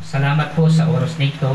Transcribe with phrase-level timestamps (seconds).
[0.00, 1.52] Salamat po sa oras na ito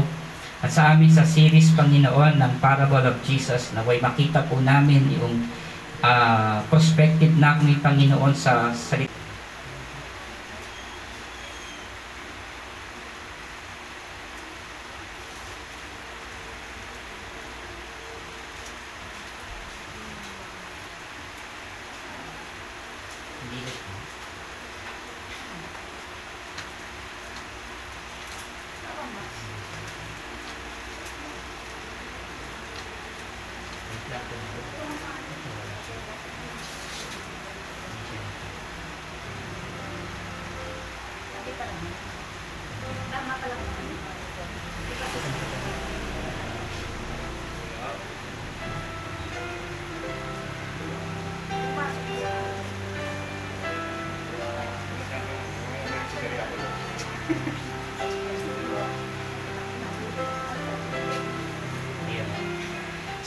[0.62, 5.02] at sa amin sa series Panginoon ng Parable of Jesus na way makita po namin
[5.18, 5.50] yung
[6.06, 9.25] ah, perspective na ni Panginoon sa salita.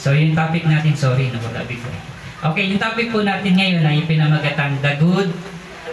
[0.09, 1.85] So yung topic natin, sorry, nabagabi ko.
[2.49, 5.29] Okay, yung topic po natin ngayon ay pinamagatang The Good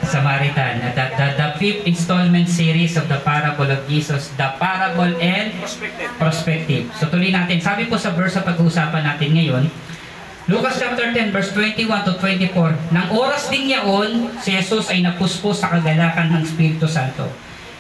[0.09, 0.81] Samaritan.
[0.97, 6.09] The, the, the fifth installment series of the Parable of Jesus, The Parable and Perspective.
[6.17, 6.85] Perspective.
[6.97, 7.61] So tuloy natin.
[7.61, 9.69] Sabi po sa verse sa pag-uusapan natin ngayon,
[10.49, 12.73] Lucas chapter 10 verse 21 to 24.
[12.97, 17.29] Nang oras din yaon, si Jesus ay napuspos sa kagalakan ng Espiritu Santo.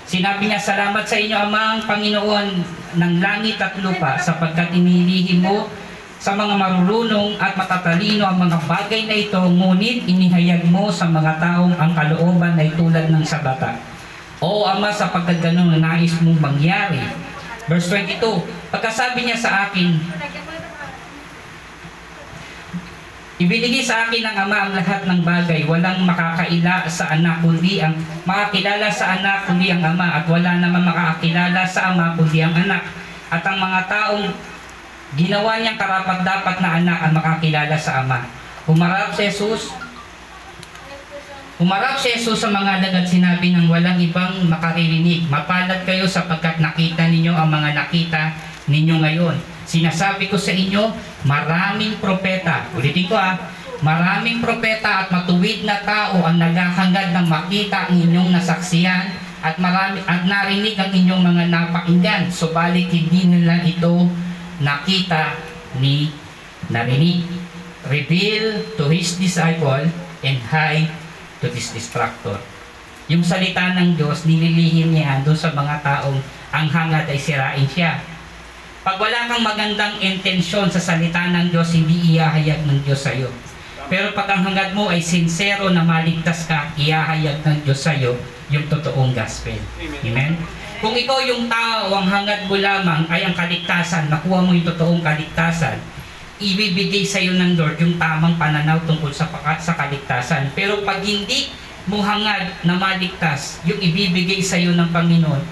[0.05, 2.47] Sinabi niya, salamat sa inyo amang Panginoon
[3.01, 5.64] ng langit at lupa sapagkat inilihim mo
[6.17, 11.36] sa mga marurunong at matatalino ang mga bagay na ito, ngunit inihayag mo sa mga
[11.39, 13.77] taong ang kalooban ay tulad ng sa bata.
[14.41, 17.00] O Ama, sapagkat ganun na nais mong mangyari.
[17.69, 18.20] Verse 22,
[18.73, 19.97] pagkasabi niya sa akin,
[23.36, 27.92] Ibinigay sa akin ng Ama ang lahat ng bagay, walang makakaila sa anak kundi ang
[28.25, 32.89] makakilala sa anak kundi ang Ama at wala naman makakilala sa Ama kundi ang anak.
[33.28, 34.33] At ang mga taong
[35.14, 38.26] ginawa niyang karapat dapat na anak ang makakilala sa Ama.
[38.66, 39.70] Humarap si Jesus,
[41.56, 45.24] Humarap si Jesus sa mga alagad sinabi ng walang ibang makaririnig.
[45.33, 48.36] Mapalad kayo sapagkat nakita ninyo ang mga nakita
[48.68, 49.36] ninyo ngayon.
[49.64, 50.92] Sinasabi ko sa inyo,
[51.24, 52.68] maraming propeta.
[52.77, 53.40] Ulitin ko ah,
[53.80, 60.05] maraming propeta at matuwid na tao ang naghahangad ng makita ang inyong nasaksiyan at marami
[60.05, 62.28] at narinig ang inyong mga napakinggan.
[62.28, 64.05] Subalit hindi nila ito
[64.61, 65.36] nakita
[65.80, 66.12] ni
[66.72, 67.27] narinig.
[67.86, 69.86] Reveal to his disciple
[70.27, 70.90] and hide
[71.39, 72.42] to this distractor.
[73.06, 76.18] Yung salita ng Diyos, nililihim niya doon sa mga taong
[76.50, 78.02] ang hangad ay sirain siya.
[78.83, 83.30] Pag wala kang magandang intensyon sa salita ng Diyos, hindi iahayag ng Diyos sa iyo.
[83.86, 88.18] Pero pag ang hangad mo ay sincero na maligtas ka, iahayag ng Diyos sa iyo
[88.50, 89.58] yung totoong gospel.
[89.78, 90.02] Amen.
[90.06, 90.33] Amen?
[90.77, 95.01] Kung ikaw yung tao, ang hangad mo lamang ay ang kaligtasan, nakuha mo yung totoong
[95.01, 95.81] kaligtasan,
[96.37, 100.53] ibibigay sa iyo ng Lord yung tamang pananaw tungkol sa, paka- sa kaligtasan.
[100.53, 101.48] Pero pag hindi
[101.89, 105.42] mo hangad na maligtas, yung ibibigay sa iyo ng Panginoon,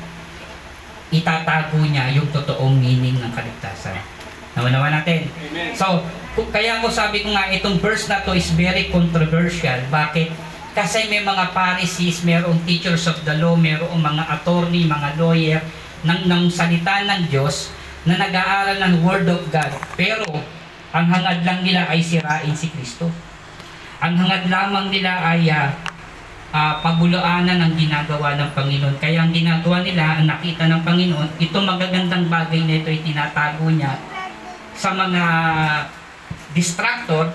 [1.09, 3.97] itatago niya yung totoong meaning ng kaligtasan.
[4.55, 5.27] Nawa natin.
[5.51, 5.73] Amen.
[5.73, 6.05] So,
[6.53, 9.81] kaya ko sabi ko nga, itong verse na to is very controversial.
[9.89, 10.54] Bakit?
[10.75, 15.63] Kasi may mga Pharisees, mayroong teachers of the law, mayroong mga attorney, mga lawyer
[16.03, 17.71] ng, ng salita ng Diyos
[18.03, 19.71] na nag-aaral ng Word of God.
[19.95, 20.27] Pero,
[20.91, 23.07] ang hangad lang nila ay sirain si Kristo.
[24.03, 25.71] Ang hangad lamang nila ay ah,
[26.51, 28.99] ah, pabulaanan ang ginagawa ng Panginoon.
[28.99, 33.71] Kaya ang ginagawa nila, ang nakita ng Panginoon, itong magagandang bagay na ito ay tinatago
[33.71, 33.95] niya
[34.75, 35.23] sa mga
[36.51, 37.31] distractor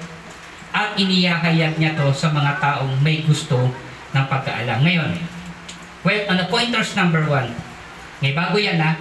[0.69, 3.69] at iniyahayag niya to sa mga taong may gusto
[4.13, 4.81] ng pagkaalam.
[4.85, 5.11] Ngayon,
[6.05, 7.53] well, on the pointers number one,
[8.21, 8.97] may bago yan ha.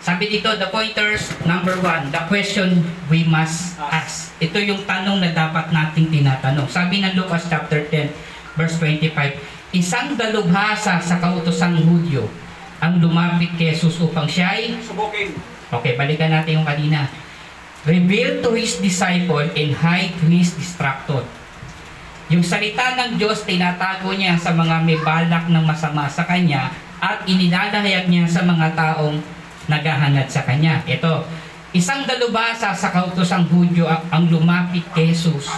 [0.00, 4.32] Sabi dito, the pointers number one, the question we must ask.
[4.40, 6.64] Ito yung tanong na dapat nating tinatanong.
[6.72, 12.26] Sabi ng Lucas chapter 10, verse 25, Isang dalubhasa sa kautosang Hudyo
[12.80, 15.36] ang lumapit kay Jesus upang siya ay Subukin.
[15.70, 17.06] Okay, balikan natin yung kanina.
[17.88, 21.24] Reveal to his disciple and hide to his distractor.
[22.28, 26.68] Yung salita ng Diyos, tinatago niya sa mga may balak ng masama sa Kanya
[27.00, 29.18] at inilalahayag niya sa mga taong
[29.66, 30.84] naghahangad sa Kanya.
[30.84, 31.24] Ito,
[31.72, 35.48] isang dalubhasa sa kautosang Hudyo ang lumapit kay Jesus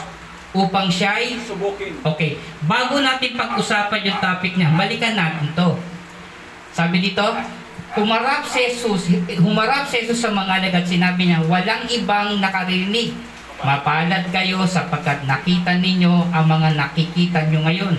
[0.54, 1.98] upang siya ay Subukin.
[2.06, 5.74] Okay, bago natin pag-usapan yung topic niya, balikan natin to.
[6.72, 7.24] Sabi dito,
[7.92, 13.12] humarap si Jesus, humarap si Jesus sa mga alagad, sinabi niya, walang ibang nakarinig.
[13.62, 17.94] Mapalad kayo sapagkat nakita ninyo ang mga nakikita nyo ngayon.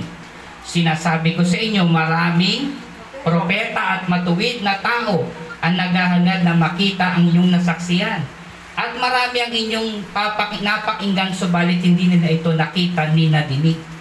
[0.68, 2.76] Sinasabi ko sa inyo, maraming
[3.24, 5.24] propeta at matuwid na tao
[5.64, 8.20] ang naghahangad na makita ang inyong nasaksiyan.
[8.74, 13.93] At marami ang inyong papak- napakinggan subalit hindi nila ito nakita ni nadinig.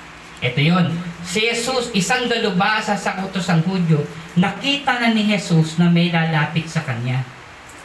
[0.43, 0.91] Ito yon.
[1.23, 4.03] Si Jesus, isang dalubhasa sa utos ng Hudyo,
[4.35, 7.23] nakita na ni Jesus na may lalapit sa kanya.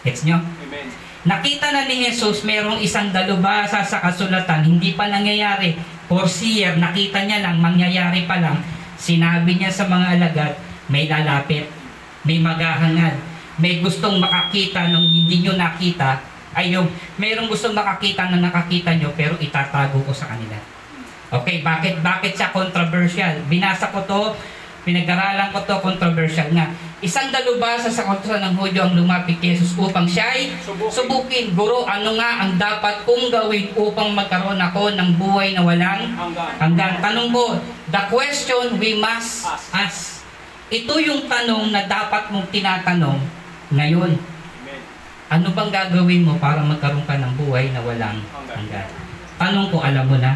[0.01, 0.41] Gets nyo?
[0.41, 0.89] Amen.
[1.21, 5.77] Nakita na ni Jesus merong isang dalubhasa sa kasulatan, hindi pa nangyayari.
[6.09, 8.57] Foreseer, nakita niya lang, mangyayari pa lang.
[8.97, 10.53] Sinabi niya sa mga alagad,
[10.89, 11.69] may lalapit,
[12.25, 13.21] may maghahangad,
[13.61, 16.25] may gustong makakita nung hindi nyo nakita,
[16.57, 16.89] ay yung
[17.21, 20.57] mayroong gustong makakita na nakakita nyo pero itatago ko sa kanila.
[21.27, 23.43] Okay, bakit bakit siya controversial?
[23.45, 24.31] Binasa ko to,
[24.81, 26.71] pinag-aralan ko to, controversial nga.
[26.97, 30.89] Isang dalubhasa sa kontra ng Hudyo ang lumapit kay Jesus upang siya ay Subukin.
[30.89, 31.45] subukin.
[31.53, 36.57] Guro, ano nga ang dapat kong gawin upang magkaroon ako ng buhay na walang Hanggang.
[36.57, 36.93] hanggang.
[36.97, 39.67] Tanong ko, the question we must Ask.
[39.75, 39.99] ask.
[40.67, 43.19] Ito yung tanong na dapat mong tinatanong
[43.69, 44.17] ngayon.
[44.17, 44.79] Amen.
[45.29, 48.89] Ano bang gagawin mo para magkaroon ka ng buhay na walang hanggan?
[49.37, 50.33] Tanong ko, alam mo na?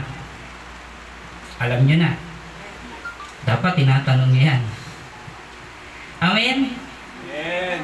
[1.61, 2.17] Alam niyo na.
[3.45, 4.61] Dapat tinatanong niyo yan.
[6.21, 6.57] Amen?
[6.73, 7.79] Amen.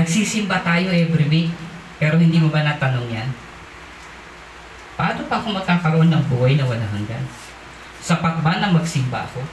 [0.00, 1.52] Nagsisimba tayo every week,
[2.00, 3.28] pero hindi mo ba natanong yan?
[4.96, 7.24] Paano pa ako magkakaroon ng buhay na walang hanggan?
[8.00, 9.44] Sapat ba na magsimba ako?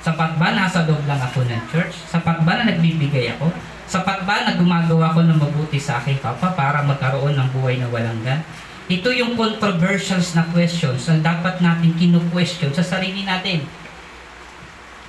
[0.00, 2.08] Sapat ba nasa loob lang ako ng church?
[2.08, 3.52] Sapat ba na nagbibigay ako?
[3.88, 7.88] Sapat ba na gumagawa ko ng mabuti sa aking kapwa para magkaroon ng buhay na
[7.92, 8.40] walang hanggan?
[8.88, 13.60] Ito yung controversials na questions na dapat natin kinu-question sa sarili natin.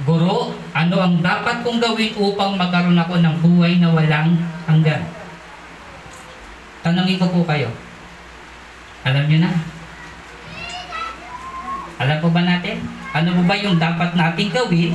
[0.04, 4.36] Guro, ano ang dapat kong gawin upang magkaroon ako ng buhay na walang
[4.68, 5.00] hanggan?
[6.84, 7.72] Tanungin ko po kayo.
[9.08, 9.52] Alam nyo na.
[12.04, 12.84] Alam po ba natin?
[13.16, 14.92] Ano po ba yung dapat nating gawin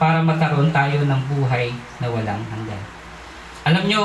[0.00, 1.68] para magkaroon tayo ng buhay
[2.00, 2.82] na walang hanggan?
[3.68, 4.02] Alam nyo,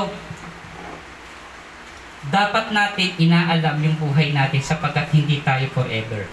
[2.30, 6.26] dapat natin inaalam yung buhay natin sapagkat hindi tayo forever.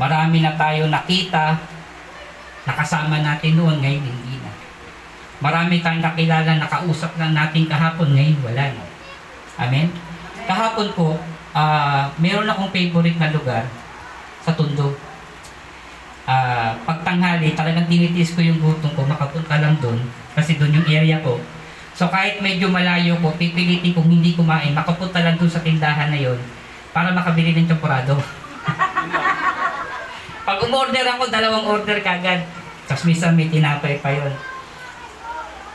[0.00, 1.60] Marami na tayo nakita,
[2.64, 4.52] nakasama natin noon, ngayon hindi na.
[5.42, 8.84] Marami tayong nakilala, nakausap lang natin kahapon, ngayon wala na.
[9.60, 9.92] Amen?
[10.48, 11.20] Kahapon po,
[11.52, 13.68] ah meron akong favorite na lugar
[14.40, 14.96] sa Tondo.
[16.22, 19.98] Ah, pagtanghali, talagang tinitis ko yung gutom ko, makapunta lang doon,
[20.38, 21.42] kasi doon yung area ko.
[22.02, 26.18] So kahit medyo malayo ko, pipilitin kong hindi kumain, makapunta lang doon sa tindahan na
[26.18, 26.34] yon
[26.90, 28.18] para makabili ng champorado.
[30.50, 32.42] Pag umorder ako, dalawang order kagad.
[32.90, 34.34] Tapos minsan may tinapay pa yon.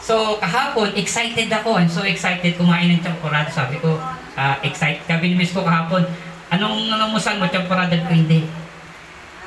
[0.04, 1.80] So, kahapon, excited ako.
[1.80, 3.48] I'm so excited kumain ng champorado.
[3.48, 3.96] Sabi ko,
[4.36, 5.08] ah, excited.
[5.32, 6.04] Miss ko kahapon,
[6.52, 8.44] anong nanamusan mo, champorado ko hindi.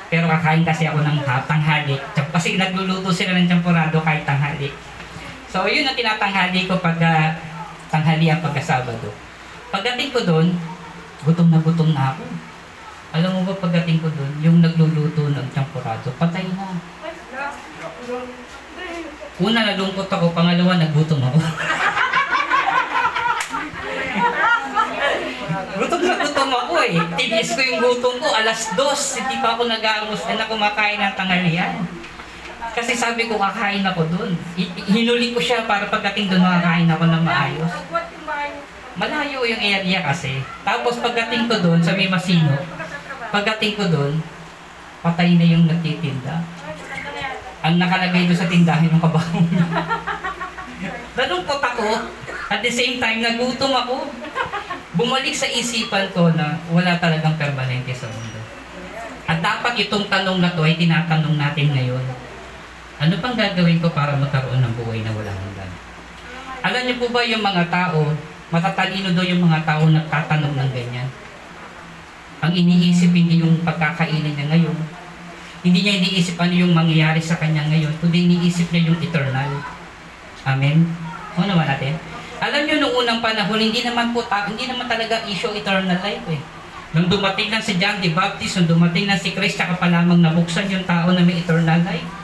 [0.09, 2.01] Pero kakain kasi ako ng ha- tanghali.
[2.33, 4.73] Kasi nagluluto sila ng champorado kahit tanghali.
[5.51, 7.35] So, yun ang tinatanghali ko pag ah,
[7.91, 9.11] tanghali ang pagkasabado.
[9.67, 10.55] Pagdating ko doon,
[11.27, 12.23] gutom na gutom na ako.
[13.11, 16.79] Alam mo ba pagdating ko doon, yung nagluluto ng champorado, patay na.
[19.43, 20.31] Una, nalungkot ako.
[20.31, 21.39] Pangalawa, nagutom ako.
[25.83, 26.95] gutom na gutom ako eh.
[27.19, 28.31] Tinis ko yung gutom ko.
[28.31, 32.00] Alas dos, hindi pa ako nag-aamos na kumakain ng tanghalian.
[32.71, 34.31] Kasi sabi ko, kakain ako doon.
[34.87, 37.73] Hinuli ko siya para pagdating doon, makakain ako ng maayos.
[38.95, 40.39] Malayo yung area kasi.
[40.63, 42.55] Tapos pagdating ko doon, sa may masino,
[43.31, 44.23] pagdating ko doon,
[45.03, 46.43] patay na yung nagtitinda.
[47.61, 49.65] Ang nakalagay doon sa tindahan ng kabaho niya.
[51.19, 51.87] Nalungkot ako.
[52.51, 54.11] At the same time, nagutom ako.
[54.95, 58.39] Bumalik sa isipan ko na wala talagang permanente sa mundo.
[59.27, 62.03] At dapat itong tanong na to ay tinatanong natin ngayon.
[63.01, 65.71] Ano pang gagawin ko para magkaroon ng buhay na walang hanggan?
[66.61, 68.13] Alam niyo po ba yung mga tao,
[68.53, 71.09] matatalino daw yung mga tao nagtatanong ng ganyan?
[72.45, 74.77] Ang iniisip hindi yung pagkakainin niya ngayon,
[75.65, 79.49] hindi niya iniisip ano yung mangyayari sa kanya ngayon, kundi iniisip niya yung eternal.
[80.45, 80.85] Amen?
[81.33, 81.97] O naman natin.
[82.37, 86.25] Alam niyo nung unang panahon, hindi naman po ta- hindi naman talaga issue eternal life
[86.29, 86.41] eh.
[86.93, 90.21] Nung dumating lang si John the Baptist, nung dumating lang si Christ, tsaka pa lamang
[90.21, 92.20] nabuksan yung tao na may eternal life.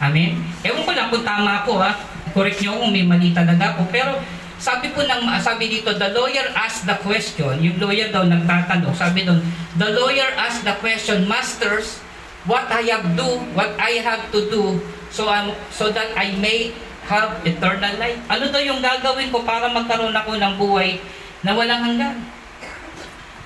[0.00, 0.40] Amen?
[0.64, 1.92] Ewan ko lang kung tama ako ha.
[2.32, 3.84] Correct niyo kung may mali talaga ako.
[3.92, 4.16] Pero
[4.60, 9.24] sabi po ng, sabi dito, the lawyer asked the question, yung lawyer daw nagtatanong, sabi
[9.24, 9.40] doon,
[9.80, 12.00] the lawyer asked the question, Masters,
[12.44, 16.72] what I have do, what I have to do, so um, so that I may
[17.08, 18.20] have eternal life.
[18.28, 21.00] Ano daw yung gagawin ko para magkaroon ako ng buhay
[21.40, 22.16] na walang hanggan?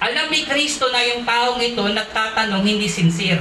[0.05, 3.41] Alam ni Kristo na yung taong ito nagtatanong hindi sincere.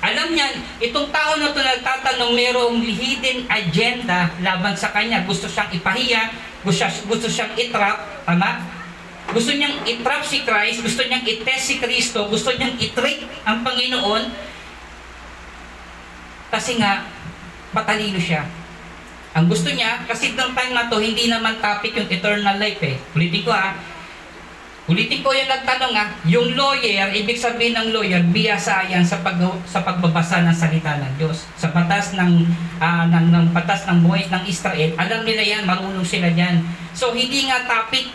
[0.00, 0.48] Alam niya,
[0.80, 5.28] itong tao na ito nagtatanong mayroong hidden agenda laban sa kanya.
[5.28, 6.32] Gusto siyang ipahiya,
[6.64, 8.64] gusto, gusto siyang itrap, tama?
[9.30, 14.24] Gusto niyang itrap si Christ, gusto niyang itest si Kristo, gusto niyang itrick ang Panginoon.
[16.48, 17.04] Kasi nga,
[17.76, 18.48] matalino siya.
[19.36, 22.98] Ang gusto niya, kasi ng time na to, hindi naman topic yung eternal life eh.
[23.14, 23.76] Ulitin ko ah,
[24.90, 29.38] Ulitin ko yung nagtanong ha, yung lawyer, ibig sabihin ng lawyer, biyasa yan sa, pag,
[29.62, 31.46] sa pagbabasa ng salita ng Diyos.
[31.54, 32.42] Sa batas ng,
[32.82, 36.66] uh, ng, ng batas ng buhay ng Israel, alam nila yan, marunong sila yan.
[36.90, 38.10] So hindi nga topic,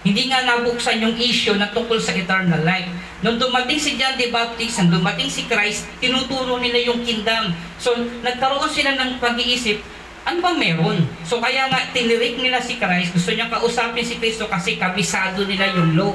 [0.00, 2.88] hindi nga nabuksan yung issue na tungkol sa eternal life.
[3.20, 7.52] Nung dumating si John the Baptist, nung dumating si Christ, tinuturo nila yung kingdom.
[7.76, 7.92] So
[8.24, 9.84] nagkaroon sila ng pag-iisip,
[10.28, 11.08] ano ba meron?
[11.24, 15.72] So kaya nga tinirik nila si Christ, gusto niya kausapin si Kristo kasi kabisado nila
[15.72, 16.12] yung law.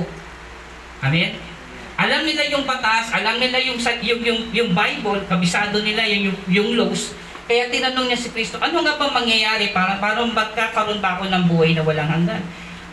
[1.02, 1.34] Amen?
[1.98, 6.38] Alam nila yung batas, alam nila yung yung yung, yung Bible, kabisado nila yung, yung
[6.46, 7.18] yung laws.
[7.50, 11.44] Kaya tinanong niya si Kristo, ano nga ba mangyayari para parang magkakaroon ba ako ng
[11.50, 12.44] buhay na walang hanggan?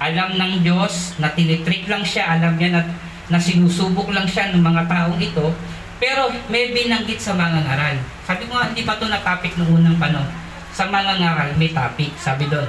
[0.00, 2.82] Alam ng Diyos na tinitrick lang siya, alam niya na,
[3.28, 5.52] na sinusubok lang siya ng mga taong ito,
[6.00, 7.96] pero may binanggit sa mga ngaral.
[8.24, 10.49] Sabi ko nga, hindi pa ito na topic noong unang panahon
[10.80, 12.08] sa mga ngaral may topic.
[12.16, 12.64] Sabi doon,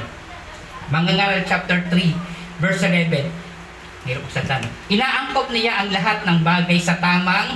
[0.91, 3.31] mga ngaral chapter 3, verse 11.
[4.03, 4.73] Hirap sa tanong.
[4.91, 7.55] Inaangkop niya ang lahat ng bagay sa tamang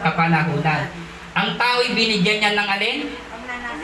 [0.00, 0.88] kapanahunan.
[1.36, 3.00] Ang tao'y binigyan niya ng alin?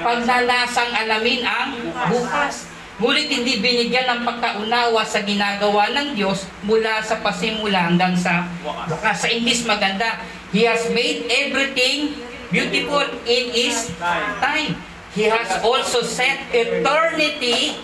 [0.01, 1.77] Pagnanasang alamin ang
[2.09, 2.73] bukas.
[2.97, 9.17] Ngunit hindi binigyan ng pagkaunawa sa ginagawa ng Diyos mula sa pasimula hanggang sa bukas.
[9.21, 10.25] Sa English maganda,
[10.57, 12.17] He has made everything
[12.49, 13.93] beautiful in His
[14.41, 14.89] time.
[15.19, 17.75] He has also set eternity.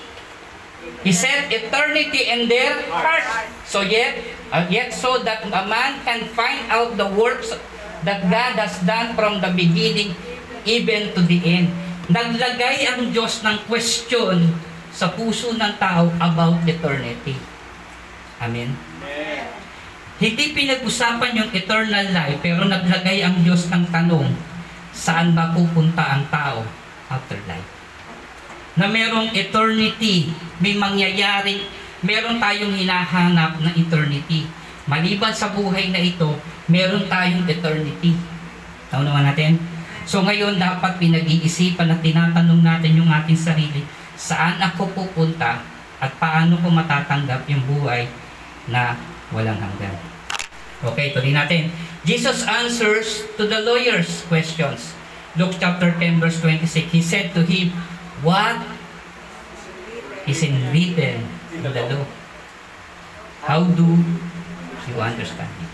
[1.02, 3.50] He set eternity in their heart.
[3.66, 4.22] So yet,
[4.54, 7.50] uh, yet so that a man can find out the works
[8.06, 10.14] that God has done from the beginning
[10.62, 11.74] even to the end.
[12.06, 14.54] Naglagay ang Diyos ng question
[14.94, 17.34] sa puso ng tao about eternity.
[18.38, 18.78] Amen?
[20.22, 24.30] Hindi pinag-usapan yung eternal life, pero naglagay ang Diyos ng tanong,
[24.94, 27.68] saan ba pupunta ang tao afterlife.
[28.74, 31.64] Na merong eternity, may mangyayaring,
[32.02, 34.50] meron tayong hinahanap na eternity.
[34.84, 36.36] Maliban sa buhay na ito,
[36.68, 38.18] meron tayong eternity.
[38.92, 39.56] Taon naman natin?
[40.04, 43.80] So ngayon dapat pinag-iisipan at tinatanong natin yung ating sarili,
[44.14, 45.64] saan ako pupunta
[45.98, 48.04] at paano ko matatanggap yung buhay
[48.68, 49.00] na
[49.32, 49.96] walang hanggan.
[50.84, 51.72] Okay, tuloy natin.
[52.04, 54.92] Jesus answers to the lawyer's questions.
[55.34, 57.74] Luke chapter 10 verse 26, he said to him,
[58.22, 58.62] What
[60.30, 62.06] is in written in the law?
[63.42, 63.98] How do
[64.86, 65.72] you understand it?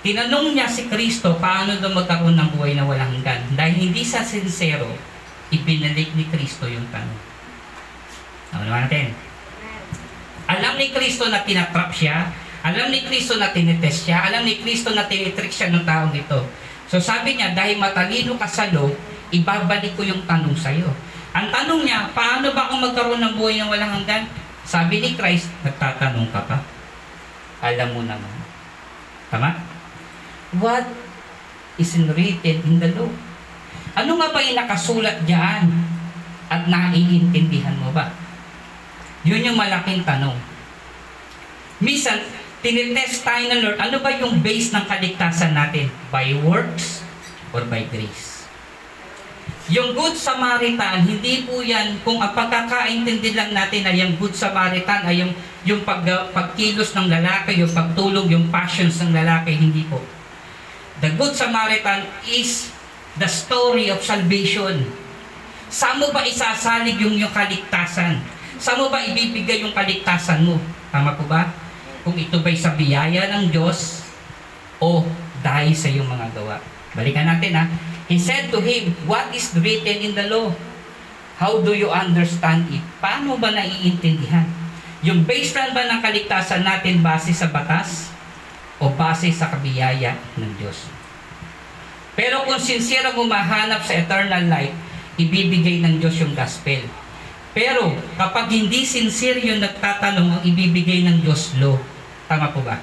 [0.00, 3.52] Tinanong niya si Kristo paano daw magkaroon ng buhay na walang hanggan.
[3.52, 4.88] Dahil hindi sa sincero,
[5.52, 7.20] ibinalik ni Kristo yung tanong.
[8.56, 9.12] Ano naman natin?
[10.48, 12.32] Alam ni Kristo na tinatrap siya,
[12.64, 16.48] alam ni Kristo na tinitest siya, alam ni Kristo na tinitrick siya ng taong ito.
[16.90, 18.90] So sabi niya, dahil matalino ka sa law,
[19.30, 20.90] ibabalik ko yung tanong sa iyo.
[21.30, 24.26] Ang tanong niya, paano ba ako magkaroon ng buhay ng walang hanggan?
[24.66, 26.58] Sabi ni Christ, nagtatanong ka pa?
[27.62, 28.34] Alam mo naman.
[29.30, 29.54] Tama?
[30.58, 30.82] What
[31.78, 33.06] is written in the law?
[33.94, 35.70] Ano nga ba yung nakasulat diyan?
[36.50, 38.10] At naiintindihan mo ba?
[39.22, 40.34] Yun yung malaking tanong.
[41.78, 42.18] Minsan,
[42.60, 45.88] tinitest tayo ng Lord, ano ba yung base ng kaligtasan natin?
[46.12, 47.00] By works
[47.56, 48.44] or by grace?
[49.70, 55.06] Yung Good Samaritan, hindi po yan, kung ang pagkakaintindi lang natin na yung Good Samaritan
[55.06, 56.02] ay yung, yung pag,
[56.34, 60.02] pagkilos ng lalaki, yung pagtulong, yung passions ng lalaki, hindi po.
[60.98, 62.74] The Good Samaritan is
[63.14, 64.90] the story of salvation.
[65.70, 68.18] Saan mo ba isasalig yung, yung kaligtasan?
[68.58, 70.58] Saan mo ba ibibigay yung kaligtasan mo?
[70.90, 71.46] Tama po ba?
[72.02, 74.04] Kung ito ba'y sa biyaya ng Diyos
[74.80, 75.04] o
[75.44, 76.56] dahil sa iyong mga gawa.
[76.96, 77.64] Balikan natin ha.
[78.10, 80.50] He said to him, What is written in the law?
[81.40, 82.84] How do you understand it?
[83.00, 84.44] Paano ba naiintindihan?
[85.00, 88.12] Yung baseline ba ng kaligtasan natin base sa batas
[88.76, 90.92] o base sa kabiyaya ng Diyos?
[92.12, 94.76] Pero kung sincere mo mahanap sa eternal life,
[95.16, 96.84] ibibigay ng Diyos yung gospel.
[97.56, 101.80] Pero kapag hindi sincere yung nagtatanong ang ibibigay ng Diyos law,
[102.30, 102.78] tama po ba?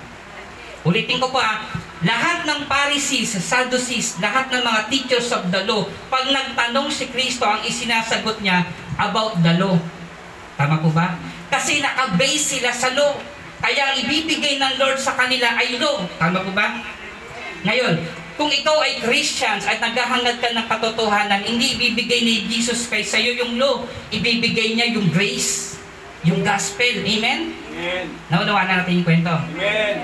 [0.83, 1.63] Ulitin ko po ah,
[2.03, 7.47] lahat ng Pharisees, Sadducees, lahat ng mga teachers of the law, pag nagtanong si Kristo,
[7.47, 8.67] ang isinasagot niya
[8.99, 9.79] about the law.
[10.59, 11.15] Tama po ba?
[11.47, 13.15] Kasi nakabase sila sa law.
[13.57, 16.03] Kaya ang ibibigay ng Lord sa kanila ay law.
[16.19, 16.83] Tama po ba?
[17.65, 17.95] Ngayon,
[18.37, 23.33] Kung ikaw ay Christians at naghahangad ka ng katotohanan, hindi ibibigay ni Jesus kay sa'yo
[23.33, 23.81] yung law.
[24.13, 25.81] Ibibigay niya yung grace,
[26.21, 27.01] yung gospel.
[27.01, 27.57] Amen?
[27.77, 28.09] Amen.
[28.33, 29.29] Naunawa na natin yung kwento.
[29.29, 29.95] Amen.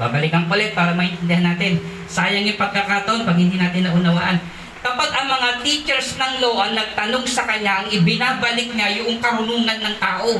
[0.00, 1.78] Babalikan ko ulit para maintindihan natin.
[2.08, 4.40] Sayang yung pagkakataon pag hindi natin naunawaan.
[4.80, 9.80] Kapag ang mga teachers ng law ang nagtanong sa kanya, ang ibinabalik niya yung karunungan
[9.84, 10.32] ng tao.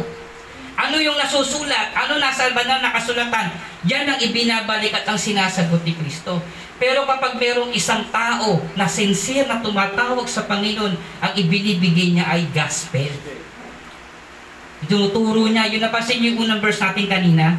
[0.74, 1.94] Ano yung nasusulat?
[1.94, 3.52] Ano nasa banal na kasulatan?
[3.86, 6.42] Yan ang ibinabalik at ang sinasagot ni Kristo.
[6.80, 12.50] Pero kapag merong isang tao na sincere na tumatawag sa Panginoon, ang ibinibigay niya ay
[12.50, 13.12] gospel.
[14.84, 17.56] Tinuturo niya, yun napansin niyo yung unang verse natin kanina,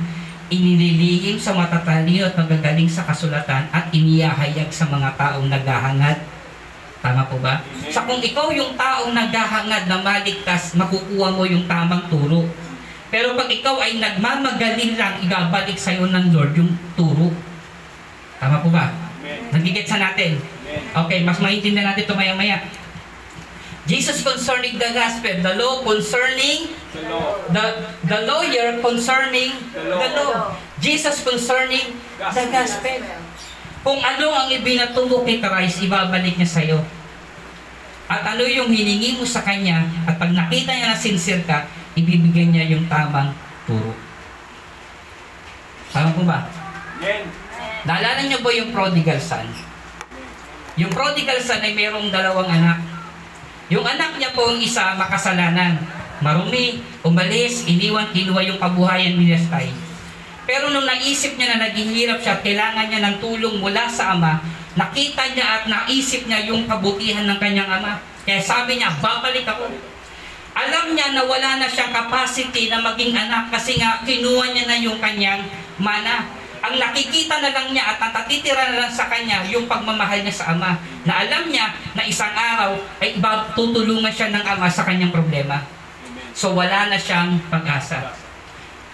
[0.54, 6.22] inililihim sa matatalino at magagaling sa kasulatan at iniyahayag sa mga taong naghahangad.
[7.02, 7.62] Tama po ba?
[7.90, 12.46] Sa kung ikaw yung taong naghahangad na maligtas, makukuha mo yung tamang turo.
[13.14, 17.30] Pero pag ikaw ay nagmamagaling lang, ibabalik sa'yo ng Lord yung turo.
[18.42, 18.90] Tama po ba?
[19.54, 20.42] Nagigit sa natin.
[20.42, 20.82] Amen.
[21.06, 22.66] Okay, mas maintindihan natin ito maya-maya.
[23.86, 27.38] Jesus concerning the gospel, the law concerning The law.
[27.54, 27.64] the
[28.10, 30.00] the lawyer concerning The law.
[30.02, 30.46] the law.
[30.82, 33.00] Jesus concerning the Gospel.
[33.86, 36.82] Kung ano ang ibinaturo kay Christ, ibabalik niya sa iyo.
[38.06, 42.50] At ano yung hiningi mo sa kanya, at pag nakita niya na sincere ka, ibibigay
[42.50, 43.34] niya yung tamang
[43.66, 43.94] turo.
[45.90, 46.50] Tama po ba?
[46.98, 47.22] Amen.
[47.86, 49.46] Naalala niyo ba yung prodigal son?
[50.76, 52.82] Yung prodigal son ay mayroong dalawang anak.
[53.74, 55.82] Yung anak niya po ang isa makasalanan.
[56.22, 59.74] Marumi, umalis, iniwan, kinuha yung kabuhayan ni Nestay.
[60.46, 64.38] Pero nung naisip niya na naghihirap siya kailangan niya ng tulong mula sa ama,
[64.78, 67.98] nakita niya at naisip niya yung kabutihan ng kanyang ama.
[68.22, 69.74] Kaya sabi niya, babalik ako.
[70.56, 74.78] Alam niya na wala na siyang capacity na maging anak kasi nga kinuha niya na
[74.78, 75.42] yung kanyang
[75.82, 76.30] mana.
[76.66, 80.58] Ang nakikita na lang niya at natatitira na lang sa kanya yung pagmamahal niya sa
[80.58, 80.74] ama.
[81.06, 83.22] Na alam niya na isang araw ay
[83.54, 85.62] tutulungan siya ng ama sa kanyang problema.
[86.34, 88.18] So wala na siyang pag-asa.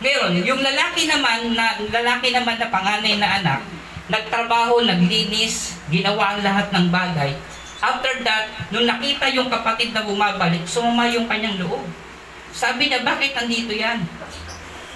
[0.03, 3.61] Ngayon, yung lalaki naman na lalaki naman na panganay na anak,
[4.11, 7.31] nagtrabaho, naglinis, ginawa ang lahat ng bagay.
[7.79, 11.81] After that, nung nakita yung kapatid na bumabalik, sumama yung kanyang loob.
[12.51, 14.03] Sabi niya, bakit nandito yan?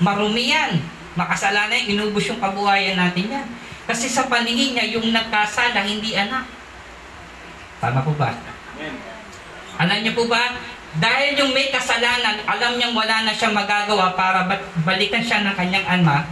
[0.04, 0.84] Marumi yan.
[1.16, 3.48] Makasalanan, inubos yung kabuhayan natin yan.
[3.88, 6.44] Kasi sa paningin niya, yung nagkasala, hindi anak.
[7.80, 8.36] Tama po ba?
[8.76, 8.96] Amen.
[9.76, 10.60] Alam niyo po ba,
[10.96, 15.56] dahil yung may kasalanan, alam niyang wala na siyang magagawa para ba- balikan siya ng
[15.56, 16.24] kanyang ama,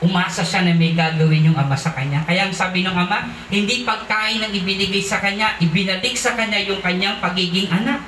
[0.00, 2.24] umasa siya na may gagawin yung ama sa kanya.
[2.24, 6.80] Kaya ang sabi ng ama, hindi pagkain ang ibinigay sa kanya, ibinalik sa kanya yung
[6.80, 8.00] kanyang pagiging anak.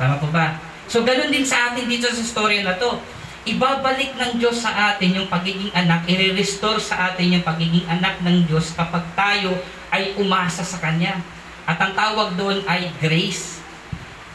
[0.00, 0.56] Tama po ba?
[0.88, 3.00] So ganun din sa atin dito sa storya na to.
[3.42, 8.46] Ibabalik ng Diyos sa atin yung pagiging anak, i-restore sa atin yung pagiging anak ng
[8.46, 9.58] Diyos kapag tayo
[9.90, 11.18] ay umasa sa Kanya.
[11.66, 13.58] At ang tawag doon ay grace.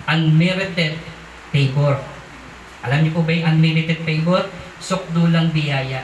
[0.08, 1.00] Unmerited
[1.56, 2.00] favor.
[2.84, 4.44] Alam niyo po ba yung unmerited favor?
[4.84, 6.04] Sukdulang biyaya.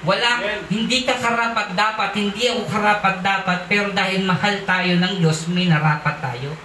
[0.00, 0.40] Wala,
[0.72, 5.68] hindi ka karapat dapat, hindi ako karapat dapat, pero dahil mahal tayo ng Diyos, may
[5.68, 6.56] narapat tayo.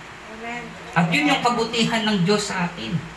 [0.95, 3.14] At yun yung kabutihan ng Diyos sa atin.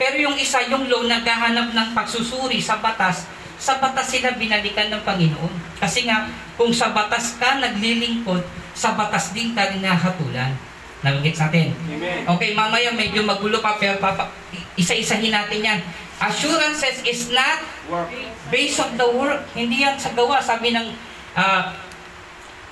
[0.00, 3.28] Pero yung isa, yung law, naghahanap ng pagsusuri sa batas,
[3.60, 5.76] sa batas sila binalikan ng Panginoon.
[5.76, 6.24] Kasi nga,
[6.56, 8.40] kung sa batas ka naglilingkod,
[8.72, 10.56] sa batas din ka rinahatulan.
[11.04, 11.76] Nabigit sa atin.
[11.84, 12.24] Amen.
[12.24, 14.32] Okay, mamaya medyo magulo pa, pero papa,
[14.80, 15.80] isa-isahin natin yan.
[16.16, 17.60] Assurances is not
[17.92, 18.08] Work.
[18.48, 19.44] based on the work.
[19.52, 20.40] Hindi yan sa gawa.
[20.40, 20.96] Sabi ng
[21.36, 21.76] ah,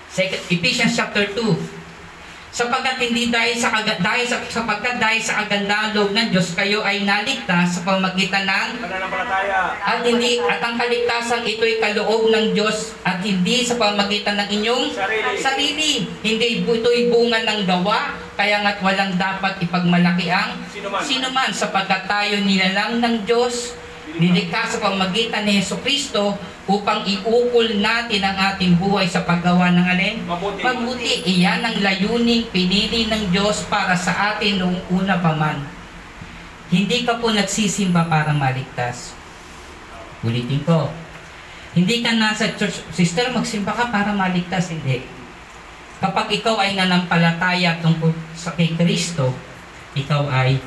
[0.09, 1.78] second, Ephesians chapter 2.
[2.49, 6.81] Sapagkat hindi dahil sa aga- dahil sa sapagkat dahil sa kagandahan loob ng Diyos kayo
[6.81, 9.77] ay naligtas sa pamagitan ng Pananampalataya.
[9.77, 14.85] at hindi at ang kaligtasan ito'y kaloob ng Diyos at hindi sa pamagitan ng inyong
[14.91, 15.37] Sarili.
[15.37, 15.93] sarili.
[16.19, 21.01] Hindi ito'y bunga ng gawa, kaya nga't walang dapat ipagmalaki ang Sino man.
[21.01, 23.77] sino man sapagkat tayo nilalang ng Diyos,
[24.19, 26.35] nilikha sa pamagitan ni Yeso Kristo
[26.69, 30.17] upang iukol natin ang ating buhay sa paggawa ng alin?
[30.27, 30.61] Mabuti.
[30.61, 35.65] Mabuti, iyan ang layuning pinili ng Diyos para sa atin noong una pa man.
[36.69, 39.17] Hindi ka po nagsisimba para maligtas.
[40.21, 40.93] Ulitin ko.
[41.73, 44.69] Hindi ka nasa church, sister, magsimba ka para maligtas.
[44.69, 45.07] Hindi.
[45.99, 49.33] Kapag ikaw ay nanampalataya tungkol sa kay Kristo,
[49.97, 50.61] ikaw ay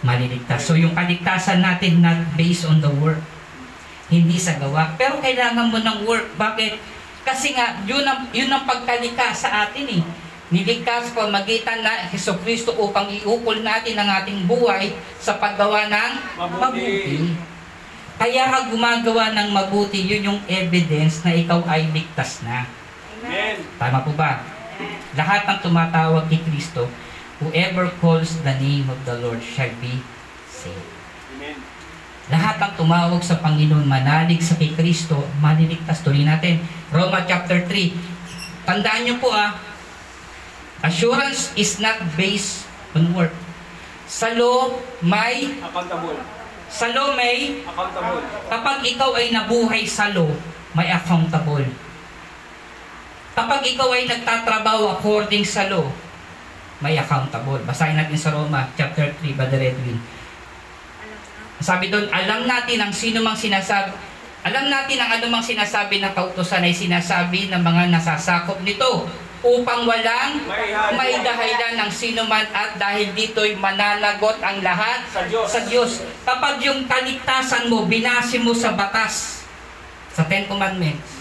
[0.00, 0.64] maliligtas.
[0.64, 3.20] So yung kaligtasan natin not based on the work,
[4.10, 4.98] hindi sa gawa.
[4.98, 6.34] Pero kailangan mo ng work.
[6.34, 6.72] Bakit?
[7.22, 10.02] Kasi nga, yun ang, yun ang pagkalika sa atin eh.
[10.50, 14.90] Niligtas ko magitan na Heso Kristo upang iukol natin ang ating buhay
[15.22, 16.58] sa paggawa ng Mabuti.
[16.58, 17.16] mabuti.
[18.20, 22.66] Kaya ka gumagawa ng mabuti, yun yung evidence na ikaw ay ligtas na.
[23.22, 23.62] Amen.
[23.78, 24.42] Tama po ba?
[25.14, 26.90] Lahat ng tumatawag kay Kristo,
[27.40, 30.04] whoever calls the name of the Lord shall be
[30.46, 30.88] saved.
[31.36, 31.56] Amen.
[32.30, 36.04] Lahat ng tumawag sa Panginoon, manalig sa kay Kristo, maliligtas.
[36.04, 36.62] Tuloy natin.
[36.94, 37.90] Roma chapter 3.
[38.62, 39.58] Tandaan niyo po ah,
[40.84, 43.34] assurance is not based on work.
[44.06, 46.18] Sa law, may, Accountable.
[46.66, 48.22] sa law may, Accountable.
[48.46, 50.30] kapag ikaw ay nabuhay sa law,
[50.74, 51.66] may accountable.
[53.34, 55.86] Kapag ikaw ay nagtatrabaho according sa law,
[56.80, 57.60] may accountable.
[57.62, 60.00] Basahin natin sa Roma, chapter 3, Brother Edwin.
[61.60, 63.92] Sabi doon, alam natin ang sino mang sinasabi,
[64.40, 69.04] alam natin ang anumang sinasabi ng kautosan ay sinasabi ng mga nasasakop nito
[69.40, 70.40] upang walang
[70.96, 75.46] may dahilan ng sino man at dahil dito'y mananagot ang lahat Sa Diyos.
[75.48, 75.90] sa Diyos.
[76.24, 79.44] Kapag yung kaligtasan mo, binasi mo sa batas,
[80.12, 81.20] sa Ten Commandments,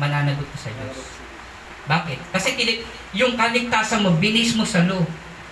[0.00, 0.96] mananagot ka sa Diyos.
[1.84, 2.18] Bakit?
[2.32, 2.56] Kasi
[3.14, 5.00] yung kaligtasan mo, binis mo sa law.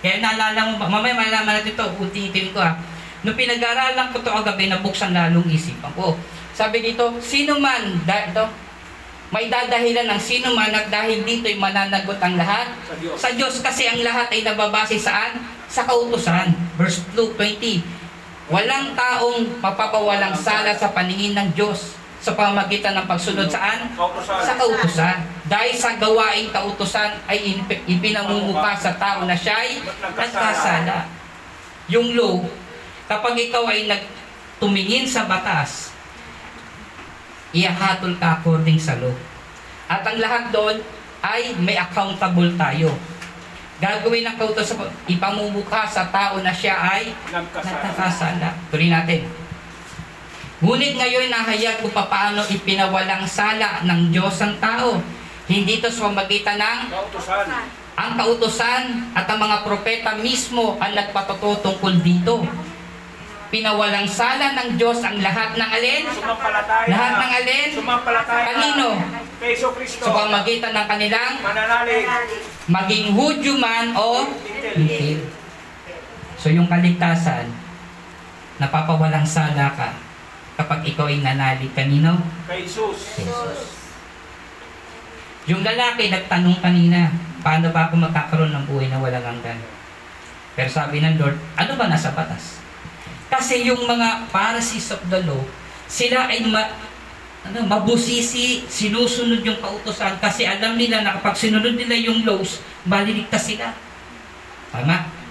[0.03, 2.75] Kaya naalala mo, mamaya malalaman natin ito, unti-untiin ko ah.
[3.23, 6.19] Nung pinag-aralan ko ito kagabi, nabuksan lalong isipan ko.
[6.51, 8.45] Sabi dito, sino man, da, ito,
[9.33, 13.17] may dadahilan ng sino man at dahil dito'y mananagot ang lahat Sa Diyos.
[13.17, 15.41] sa Diyos kasi ang lahat ay nababase saan?
[15.65, 16.53] Sa kautusan.
[16.77, 17.81] Verse 2, 20.
[18.53, 23.91] Walang taong mapapawalang sala sa paningin ng Diyos sa pamagitan ng pagsunod saan?
[23.99, 24.39] Kautosan.
[24.47, 25.17] Sa kautusan.
[25.43, 31.11] Dahil sa gawaing kautusan ay in- ipinamumuka sa tao na siya'y nagkasala.
[31.91, 32.39] Yung law,
[33.11, 35.91] kapag ikaw ay nagtumingin sa batas,
[37.51, 39.11] ihahatol ka according sa law.
[39.91, 40.79] At ang lahat doon
[41.19, 42.95] ay may accountable tayo.
[43.83, 44.71] Gagawin ng kautos
[45.11, 48.55] ipamumuka sa tao na siya ay Nagkasala.
[48.71, 49.42] Tuloy natin.
[50.63, 54.95] Ngunit ngayon nahayag kung paano ipinawalang sala ng Diyos ang tao.
[55.43, 57.45] Hindi ito sa pamagitan ng Kautosan.
[57.99, 62.47] ang kautosan at ang mga propeta mismo ang nagpatuto tungkol dito.
[63.51, 66.03] Pinawalang sala ng Diyos ang lahat ng alin?
[66.15, 66.87] Sumampalataya.
[66.87, 67.69] Lahat ng alin?
[67.75, 68.45] Sumampalataya.
[68.47, 68.89] Kanino?
[69.43, 70.07] Kay Iso Kristo.
[70.07, 72.07] Sa pamagitan ng kanilang Mananalig.
[72.71, 74.31] maging Hudyo man o.
[74.79, 75.27] Hintil.
[76.39, 77.51] So yung kaligtasan,
[78.63, 80.02] napapawalang sala ka
[80.53, 82.21] kapag ikaw ay nanalig kanino?
[82.45, 83.17] Kay Jesus.
[83.17, 83.61] Jesus.
[85.49, 87.11] Yung lalaki nagtanong kanina,
[87.43, 89.59] paano ba ako magkakaroon ng buhay na walang hanggan?
[90.53, 92.61] Pero sabi ng Lord, ano ba nasa batas?
[93.27, 95.41] Kasi yung mga Pharisees of the law,
[95.89, 96.69] sila ay ma,
[97.43, 103.51] ano, mabusisi, sinusunod yung kautosan kasi alam nila na kapag sinunod nila yung laws, maliligtas
[103.51, 103.73] sila.
[104.71, 105.22] Tama?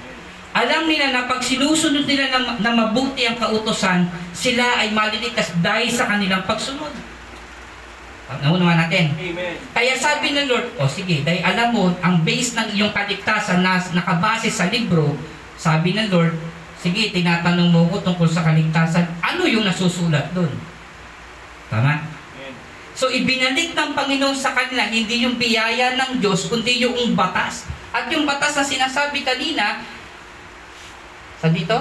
[0.53, 4.05] Alam nila na pag sinusunod nila na, na mabuti ang kautosan,
[4.37, 6.93] sila ay maliligtas dahil sa kanilang pagsunod.
[8.41, 9.13] Naunawa natin.
[9.13, 9.57] Amen.
[9.77, 13.77] Kaya sabi ng Lord, o sige, dahil alam mo, ang base ng iyong kaligtasan na
[13.93, 15.17] nakabase sa libro,
[15.61, 16.33] sabi ng Lord,
[16.81, 20.53] sige, tinatanong mo ko tungkol sa kaligtasan, ano yung nasusulat doon?
[21.69, 22.09] Tama?
[22.09, 22.53] Amen.
[22.93, 27.69] So ibinalik ng Panginoon sa kanila hindi yung biyaya ng Diyos kundi yung batas.
[27.93, 29.85] At yung batas na sinasabi kanina
[31.43, 31.75] sa dito,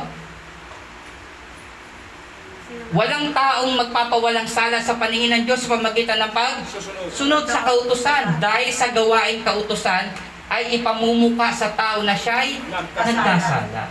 [2.98, 7.14] walang taong magpapawalang sala sa paningin ng Diyos sa pamagitan ng pag Susunod.
[7.14, 10.10] sunod sa kautusan dahil sa gawaing kautusan
[10.50, 13.06] ay ipamumuka sa tao na siya'y Nagkasala.
[13.14, 13.84] nagkasala.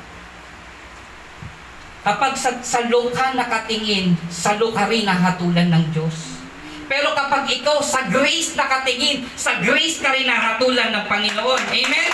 [2.00, 6.42] Kapag sa, sa ka nakatingin, sa ka rin nahatulan ng Diyos.
[6.90, 11.62] Pero kapag ikaw sa grace nakatingin, sa grace ka rin nahatulan ng Panginoon.
[11.70, 12.11] Amen?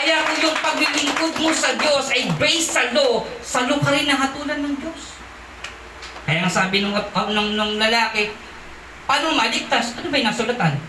[0.00, 4.08] Kaya kung yung paglilingkod mo sa Diyos ay based sa law, sa law ka rin
[4.08, 5.20] nahatulan ng Diyos.
[6.24, 8.32] Kaya ang sabi nung, uh, nung, nung lalaki,
[9.04, 9.92] paano maligtas?
[10.00, 10.80] Ano ba yung nasulatan?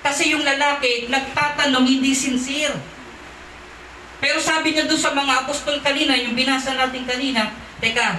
[0.00, 2.72] Kasi yung lalaki, nagtatanong, hindi sincere.
[4.16, 7.52] Pero sabi niya doon sa mga apostol kanina, yung binasa natin kanina,
[7.84, 8.16] Teka,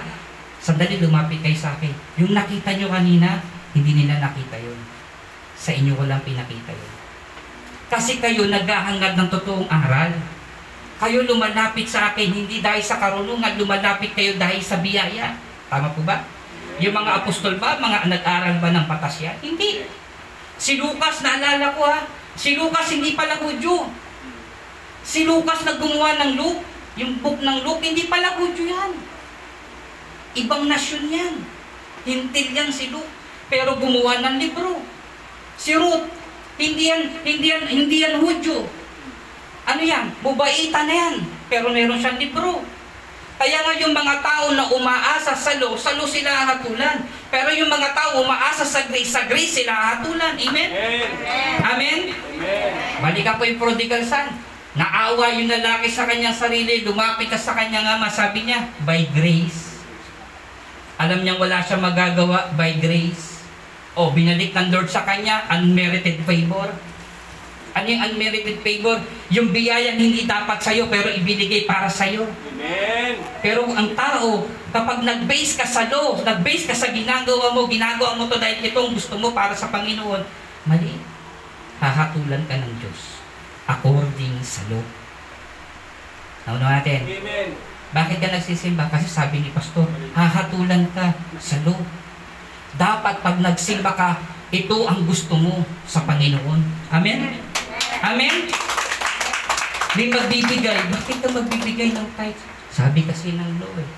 [0.62, 1.90] sandali lumapit kayo sa akin.
[2.22, 3.42] Yung nakita nyo kanina,
[3.74, 4.78] hindi nila nakita yun.
[5.58, 7.01] Sa inyo ko lang pinakita yun.
[7.92, 10.16] Kasi kayo naghahangad ng totoong aral.
[10.96, 15.36] Kayo lumalapit sa akin, hindi dahil sa karunungan, lumalapit kayo dahil sa biyaya.
[15.68, 16.24] Tama po ba?
[16.80, 19.36] Yung mga apostol ba, mga nag-aral ba ng patas yan?
[19.44, 19.84] Hindi.
[20.56, 23.92] Si Lucas, naalala ko ha, si Lucas hindi pala Hudyo.
[25.04, 26.64] Si Lucas na ng Luke,
[26.96, 28.92] yung book ng Luke, hindi pala Hudyo yan.
[30.32, 31.34] Ibang nasyon yan.
[32.08, 33.10] Hintil yan si Luke.
[33.52, 34.80] Pero gumawa ng libro.
[35.60, 36.21] Si Ruth,
[36.60, 38.68] hindi yan, hindi yan, hindi yan Hudyo.
[39.62, 40.10] Ano yan?
[40.20, 41.14] Bubaita na yan.
[41.46, 42.66] Pero meron siyang libro.
[43.38, 47.02] Kaya nga yung mga tao na umaasa sa law, sa law sila hatulan.
[47.26, 50.38] Pero yung mga tao umaasa sa grace, sa grace sila hatulan.
[50.38, 50.68] Amen?
[50.70, 51.10] Amen.
[51.62, 52.00] Amen?
[52.12, 52.70] Amen.
[53.02, 54.30] Balikan po yung prodigal son.
[54.72, 59.84] Naawa yung lalaki sa kanyang sarili, lumapit ka sa kanyang ama, sabi niya, by grace.
[60.96, 63.31] Alam niyang wala siya magagawa by grace.
[63.92, 66.72] O, binalik ng Lord sa kanya, unmerited favor.
[67.72, 69.00] Ano yung unmerited favor?
[69.32, 72.24] Yung biyayang hindi dapat sa'yo pero ibinigay para sa'yo.
[72.24, 73.20] Amen.
[73.40, 78.28] Pero ang tao, kapag nag-base ka sa law, nag-base ka sa ginagawa mo, ginagawa mo
[78.28, 80.24] to dahil ito ang gusto mo para sa Panginoon,
[80.68, 81.00] mali.
[81.80, 83.20] Hahatulan ka ng Diyos
[83.68, 84.84] according sa law.
[86.48, 87.08] Naunawa natin.
[87.08, 87.48] Amen.
[87.92, 88.88] Bakit ka nagsisimba?
[88.88, 89.84] Kasi sabi ni Pastor,
[90.16, 91.76] hahatulan ka sa law.
[92.76, 94.16] Dapat pag nagsimba ka,
[94.52, 96.60] ito ang gusto mo sa Panginoon.
[96.92, 97.40] Amen?
[98.00, 98.36] Amen?
[99.92, 100.88] May magbibigay.
[100.88, 102.44] Bakit ka magbibigay ng tithes?
[102.72, 103.90] Sabi kasi ng law eh.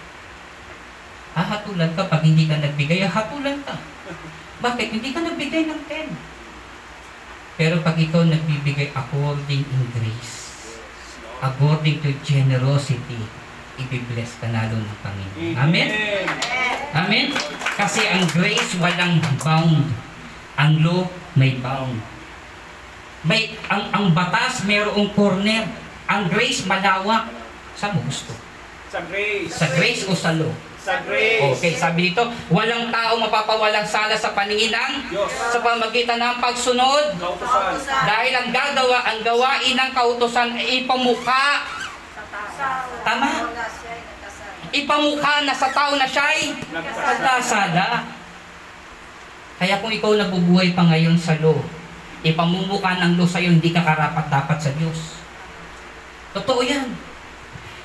[1.34, 3.78] Hahatulan ka pag hindi ka nagbigay, hahatulan ka.
[4.62, 4.86] Bakit?
[4.90, 6.34] Hindi ka nagbigay ng 10.
[7.54, 10.34] Pero pag ikaw nagbibigay according in grace,
[11.38, 13.22] according to generosity,
[13.78, 15.54] ibibless ka na ng Panginoon.
[15.58, 15.88] Amen?
[16.94, 17.26] Amen?
[17.74, 19.90] Kasi ang grace walang bound.
[20.54, 21.02] Ang law
[21.34, 21.98] may bound.
[23.24, 25.66] May, ang, ang batas mayroong corner.
[26.06, 27.32] Ang grace malawak.
[27.74, 28.30] Saan mo gusto?
[28.92, 29.50] Sa grace.
[29.50, 30.52] Sa grace o sa law?
[30.78, 31.42] Sa grace.
[31.58, 35.32] Okay, sabi dito, walang tao mapapawalang sala sa paningin ng Diyos.
[35.32, 38.04] sa pamagitan ng pagsunod Kautosan.
[38.04, 41.64] dahil ang gagawa, ang gawain ng kautosan ay ipamukha.
[43.04, 43.28] Tama?
[44.74, 48.10] Ipamukha na sa tao na siya'y nagkasala.
[49.54, 51.54] Kaya kung ikaw nabubuhay pa ngayon sa law,
[52.26, 55.22] ipamumukha ng law sa'yo, hindi ka karapat dapat sa Diyos.
[56.34, 56.90] Totoo yan.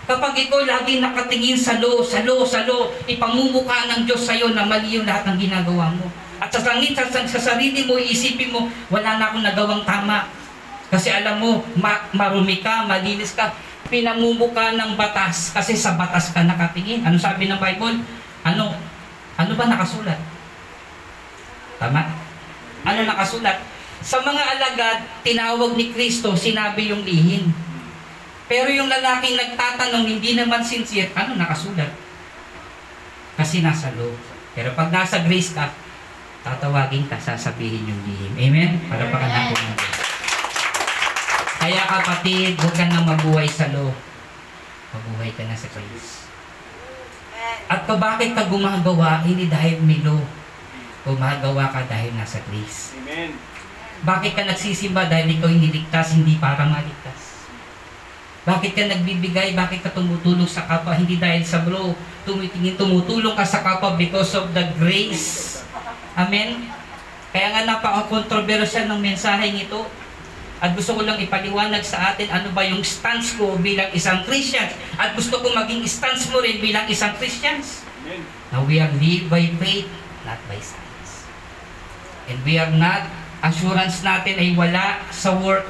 [0.10, 4.66] Kapag ikaw lagi nakatingin sa law, sa law, sa law, ipamumukha ng Diyos sa'yo na
[4.66, 6.10] mali yung lahat ng ginagawa mo.
[6.42, 10.26] At sa sangit, sa, sa, sa sarili mo, iisipin mo, wala na akong nagawang tama.
[10.90, 13.54] Kasi alam mo, ma- marumi ka, malinis ka,
[13.90, 17.04] pinamumuka ng batas kasi sa batas ka nakatingin.
[17.04, 18.06] Ano sabi ng Bible?
[18.46, 18.78] Ano?
[19.36, 20.20] Ano ba nakasulat?
[21.82, 22.02] Tama?
[22.86, 23.58] Ano nakasulat?
[24.00, 24.98] Sa mga alagad,
[25.28, 27.52] tinawag ni Kristo, sinabi yung lihin.
[28.48, 31.92] Pero yung lalaking nagtatanong, hindi naman sincere, ano nakasulat?
[33.36, 34.16] Kasi nasa loob.
[34.56, 35.70] Pero pag nasa grace ka,
[36.44, 38.34] tatawagin ka, sasabihin yung lihim.
[38.40, 38.72] Amen?
[38.88, 40.09] Para pa ng Diyos.
[41.70, 43.94] Kaya kapatid, huwag ka nang mabuhay sa law.
[44.90, 46.26] Mabuhay ka na sa grace.
[47.70, 50.18] At kung bakit ka gumagawa, hindi dahil may law.
[51.06, 52.98] Gumagawa ka dahil nasa grace.
[52.98, 53.38] Amen.
[54.02, 57.46] Bakit ka nagsisimba dahil ikaw iniligtas, hindi para maligtas?
[58.50, 59.54] Bakit ka nagbibigay?
[59.54, 60.98] Bakit ka tumutulong sa kapwa?
[60.98, 61.94] Hindi dahil sa bro.
[62.26, 65.62] Tumitingin, tumutulong ka sa kapwa because of the grace.
[66.18, 66.66] Amen?
[67.30, 69.86] Kaya nga napaka-controversial ng mensaheng ito.
[70.60, 74.68] At gusto ko lang ipaliwanag sa atin ano ba yung stance ko bilang isang Christian.
[75.00, 77.88] At gusto ko maging stance mo rin bilang isang Christians.
[78.04, 78.22] Amen.
[78.52, 79.88] Now we are live by faith,
[80.28, 80.90] not by sight.
[82.30, 83.10] And we are not,
[83.42, 85.66] assurance natin ay wala sa work,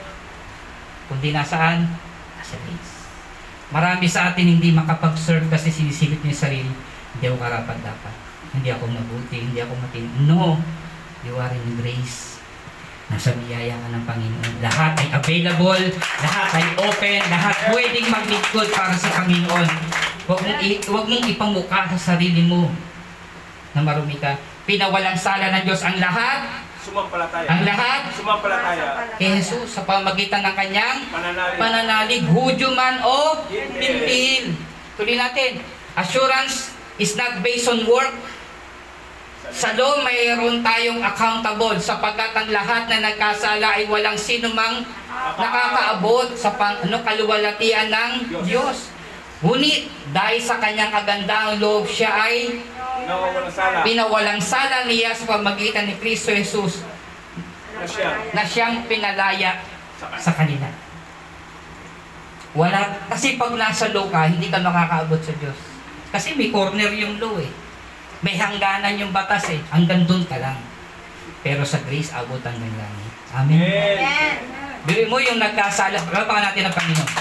[1.07, 1.87] kundi nasaan?
[2.35, 2.93] Nasa grace.
[3.71, 6.73] Marami sa atin hindi makapag-serve kasi sinisilip niya sarili.
[7.15, 8.15] Hindi ako karapat dapat.
[8.51, 10.27] Hindi ako mabuti, hindi ako matindi.
[10.27, 10.59] No!
[11.23, 12.38] You are in grace.
[13.09, 14.53] Nasa biyaya ka ng Panginoon.
[14.59, 15.83] Lahat ay available,
[16.21, 19.67] lahat ay open, lahat pwedeng maglingkod para sa Panginoon.
[20.23, 22.69] Huwag mong, i- huwag mong ipamukha sa sarili mo
[23.73, 24.37] na marumi ka.
[24.63, 27.49] Pinawalang sala ng Diyos ang lahat, Sumampalataya.
[27.49, 28.87] ang lahat Sumampalataya.
[29.17, 31.57] kay Jesus sa pamagitan ng kanyang Pananalig.
[31.57, 33.41] pananalig, Hudyo man o.
[33.49, 34.53] Pintil.
[34.93, 35.65] Tuloy natin.
[35.95, 38.13] Assurance is not based on work.
[39.49, 44.85] Sa law, mayroon tayong accountable sapagkat ang lahat na nagkasala ay walang sino mang
[45.35, 48.11] nakakaabot sa pang, ano, kaluwalhatian ng
[48.45, 48.93] Diyos.
[49.39, 52.59] Ngunit dahil sa kanyang kagandahang loob, siya ay
[53.81, 56.83] pinawalang sala niya sa pamagitan ni Kristo Jesus
[57.73, 58.09] Na siya.
[58.35, 59.63] na siyang pinalaya
[60.19, 60.67] Sa kanila.
[62.55, 65.57] Wala, kasi pag nasa law ka, hindi ka makakaabot sa Diyos.
[66.09, 67.51] Kasi may corner yung law eh.
[68.19, 69.59] May hangganan yung batas eh.
[69.69, 70.59] Hanggang doon ka lang.
[71.39, 73.11] Pero sa grace, abot hanggang langit.
[73.31, 73.97] Amen.
[73.97, 74.35] Amen.
[74.83, 76.03] Bili mo yung nagkasala.
[76.03, 77.11] Pagpapakan natin ang Panginoon.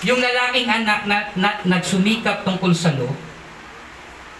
[0.00, 3.10] Yung lalaking anak na, na nagsumikap tungkol sa law,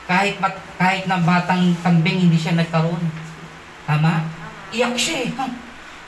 [0.06, 3.00] kahit, bat, kahit na batang kambing hindi siya nagkaroon.
[3.84, 4.24] Tama?
[4.70, 5.30] Iyak siya eh.
[5.32, 5.52] "Hmm,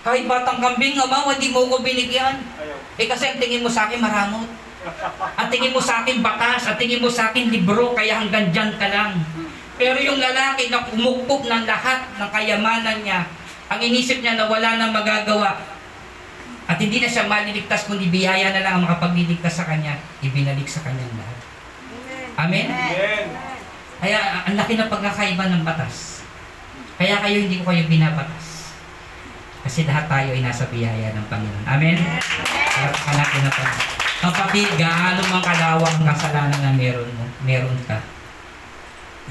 [0.01, 2.41] Kahit batang kambing, ama, hindi mo ko binigyan.
[2.97, 4.49] Eh kasi ang tingin mo sa akin maramot.
[5.37, 8.73] Ang tingin mo sa akin batas, ang tingin mo sa akin libro, kaya hanggang dyan
[8.81, 9.21] ka lang.
[9.77, 13.29] Pero yung lalaki na kumukpok ng lahat ng kayamanan niya,
[13.69, 15.61] ang inisip niya na wala nang magagawa,
[16.71, 20.87] at hindi na siya maliligtas, kundi biyaya na lang ang makapagliligtas sa kanya, ibinalik sa
[20.87, 21.39] kanyang lahat.
[22.41, 22.67] Amen?
[22.71, 23.25] Amen.
[24.01, 26.25] Kaya ang laki ng pagkakaiba ng batas.
[26.97, 28.73] Kaya kayo hindi ko kayo binabatas.
[29.61, 31.67] Kasi lahat tayo ay nasa biyaya ng Panginoon.
[31.69, 31.99] Amen?
[32.41, 34.00] Kaya natin na Panginoon.
[34.21, 38.05] Kapatid, gaano mang kalawang ang kasalanan na meron mo, meron ka.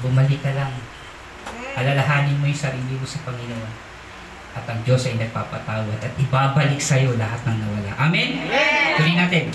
[0.02, 0.74] Bumalik ka lang.
[1.78, 3.70] Alalahanin mo yung sarili mo sa Panginoon.
[4.50, 7.94] At ang Diyos ay nagpapatawad at ibabalik sa iyo lahat ng nawala.
[8.02, 8.50] Amen?
[8.98, 9.54] Tuloy natin.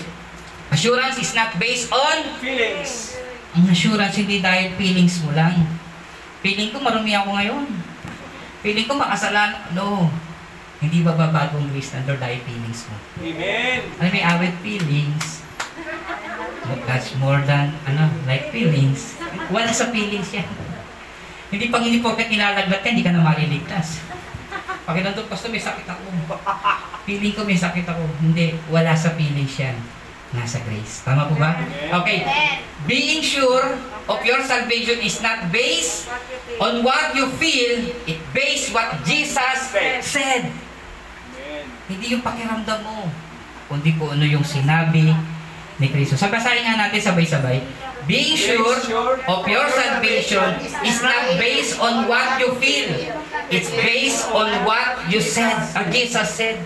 [0.72, 3.20] Assurance is not based on Feelings.
[3.52, 5.68] ang assurance hindi dahil feelings mo lang.
[6.40, 7.64] Feeling ko marumi ako ngayon.
[8.64, 9.52] Feeling ko makasalan.
[9.76, 10.08] No.
[10.86, 12.96] Hindi ba babagong grace na Lord dahil feelings mo?
[13.26, 13.78] Amen.
[13.98, 15.42] Alam mo, awit feelings.
[16.86, 19.18] That's more than, ano, like feelings.
[19.50, 20.46] Wala sa feelings yan.
[21.50, 23.98] Hindi pang hindi porket nilalaglat ka, hindi ka na maliligtas.
[24.86, 26.06] Pag nandun, pastor, may sakit ako.
[27.02, 28.06] Feeling ko may sakit ako.
[28.22, 29.74] Hindi, wala sa feelings yan.
[30.38, 31.02] Nasa grace.
[31.02, 31.66] Tama po ba?
[32.02, 32.22] Okay.
[32.86, 33.74] Being sure
[34.06, 36.06] of your salvation is not based
[36.62, 39.74] on what you feel, it based what Jesus
[40.06, 40.65] said.
[41.86, 43.06] Hindi yung pakiramdam mo,
[43.70, 45.14] kundi kung ano yung sinabi
[45.76, 46.18] ni Kristo.
[46.18, 47.62] Sabasahin nga natin sabay-sabay.
[48.06, 48.78] Being sure
[49.26, 52.90] of your salvation is not based on what you feel.
[53.50, 56.62] It's based on what you said, uh, Jesus said.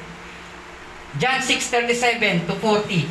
[1.16, 3.09] John 6:37 to 40.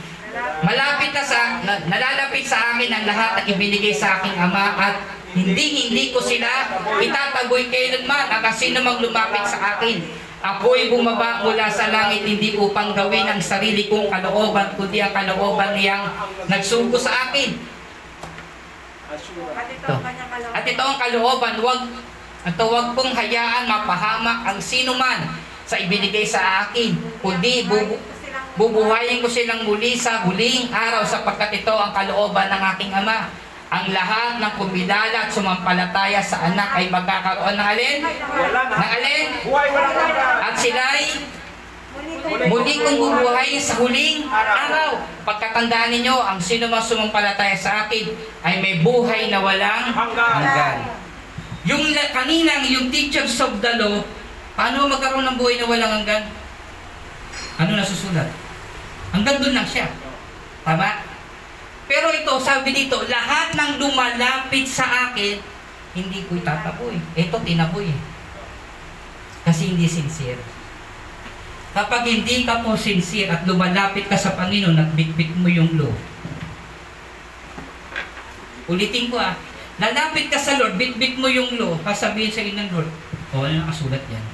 [0.61, 4.95] Malapit na sa na, nalalapit sa akin ang lahat ng ibinigay sa aking Ama at
[5.33, 6.69] hindi hindi ko sila
[7.01, 10.05] itataboy kailanman ang sino mang lumapit sa akin.
[10.39, 15.75] Ako'y bumaba mula sa langit hindi upang gawin ang sarili kong kalooban kundi ang kalooban
[15.75, 16.07] niyang
[16.47, 17.59] nagsugo sa akin.
[19.09, 20.55] Assurance.
[20.55, 21.81] At ito ang kalooban, wag
[22.39, 25.27] at huwag kong hayaan mapahamak ang sino man
[25.67, 27.99] sa ibinigay sa akin, kundi bubu
[28.55, 33.27] bubuhayin ko silang muli sa huling araw sapagkat ito ang kalooban ng aking Ama.
[33.69, 37.97] Ang lahat ng kumilala at sumampalataya sa anak ay magkakaroon ng alin?
[38.01, 38.75] Wala na.
[38.81, 39.25] Ng alin?
[39.45, 40.37] Buhay walang hanggan.
[40.41, 41.05] At sila'y
[42.49, 45.05] muli kong bubuhayin sa huling araw.
[45.21, 48.09] Pagkatandaan ninyo, ang sino mang sumampalataya sa akin
[48.41, 50.89] ay may buhay na walang Hanggan.
[51.69, 54.01] Yung kaninang, yung teachers of the law,
[54.57, 56.25] paano magkaroon ng buhay na walang hanggan?
[57.61, 58.33] Ano nasusulat?
[59.13, 59.93] Hanggang doon lang siya.
[60.65, 61.05] Tama?
[61.89, 65.41] Pero ito, sabi dito, lahat ng lumalapit sa akin,
[65.97, 67.01] hindi ko itataboy.
[67.17, 67.89] Ito, tinaboy.
[67.89, 67.99] eh.
[69.41, 70.37] Kasi hindi sincere.
[71.73, 75.93] Kapag hindi ka po sincere at lumalapit ka sa Panginoon at bitbit mo yung law,
[78.69, 79.33] ulitin ko ah,
[79.81, 82.89] lalapit ka sa Lord, bitbit mo yung law, sasabihin sa ng Lord,
[83.33, 84.25] o ano nakasulat yan?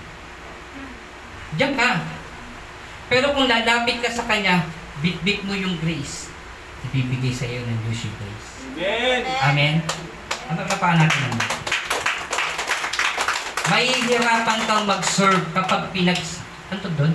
[1.56, 2.04] Diyan ka.
[3.08, 4.68] Pero kung lalapit ka sa Kanya,
[5.00, 6.35] bitbit mo yung grace,
[6.90, 8.50] ibibigay sa iyo ng Diyos yung grace.
[8.76, 9.22] Amen.
[9.42, 9.76] Amen?
[10.46, 11.50] Ang pagkapaan natin naman.
[13.66, 16.20] Mahihirapan kang mag-serve kapag pinag...
[16.70, 17.14] Ano doon?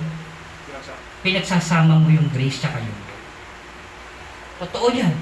[1.21, 3.19] Pinagsasama mo yung grace yung law.
[4.67, 5.15] Totoo yan.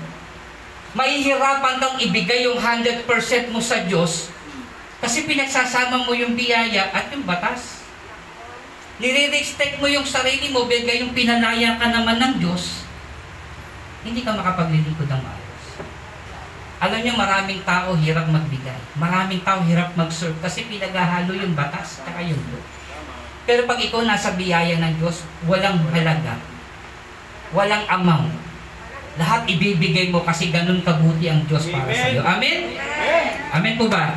[0.97, 3.05] Mahihirapan kang ibigay yung 100%
[3.53, 4.33] mo sa Diyos
[4.99, 7.85] kasi pinagsasama mo yung biyaya at yung batas.
[8.99, 12.83] Nire-respect mo yung sarili mo, bigay yung pinalaya ka naman ng Diyos,
[14.03, 15.63] hindi ka makapaglilingkod ng maayos.
[16.79, 18.79] Alam niyo, maraming tao hirap magbigay.
[18.95, 22.63] Maraming tao hirap mag-serve kasi pinaghahalo yung batas at yung law.
[23.43, 26.39] Pero pag ikaw nasa biyaya ng Diyos, walang halaga.
[27.51, 28.31] Walang amount.
[29.19, 32.23] Lahat ibibigay mo kasi ganun kabuti ang Diyos para sa iyo.
[32.23, 32.79] Amen?
[32.79, 33.25] Amen.
[33.51, 34.15] Amen po ba?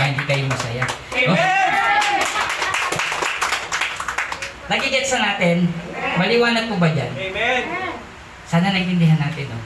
[0.00, 0.88] Ah, hindi kayo masaya.
[1.12, 1.70] Oh, Amen.
[4.72, 5.68] nagigets na natin?
[6.16, 7.12] Maliwanag po ba dyan?
[7.12, 7.83] Amen.
[8.44, 9.58] Sana naintindihan natin, no?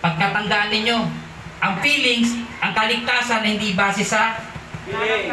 [0.00, 0.98] Pagkatandaan ninyo,
[1.58, 4.38] ang feelings, ang kaligtasan na hindi base sa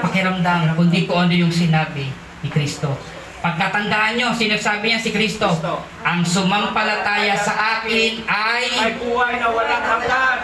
[0.02, 2.10] pakiramdam, kundi kung ano yung sinabi
[2.42, 2.96] ni Kristo.
[3.44, 5.52] Pagkatandaan nyo, sinasabi niya si Kristo,
[6.00, 8.96] ang sumampalataya sa akin Ay ay...
[9.04, 10.40] buhay na walang hanggan.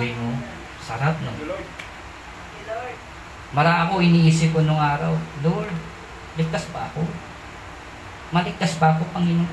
[0.00, 0.40] Uy mo,
[0.80, 1.30] sarap no?
[3.52, 5.12] Mara ako iniisip ko nung araw,
[5.44, 5.68] Lord,
[6.40, 7.04] ligtas ba ako?
[8.32, 9.52] Maligtas ba ako, Panginoon?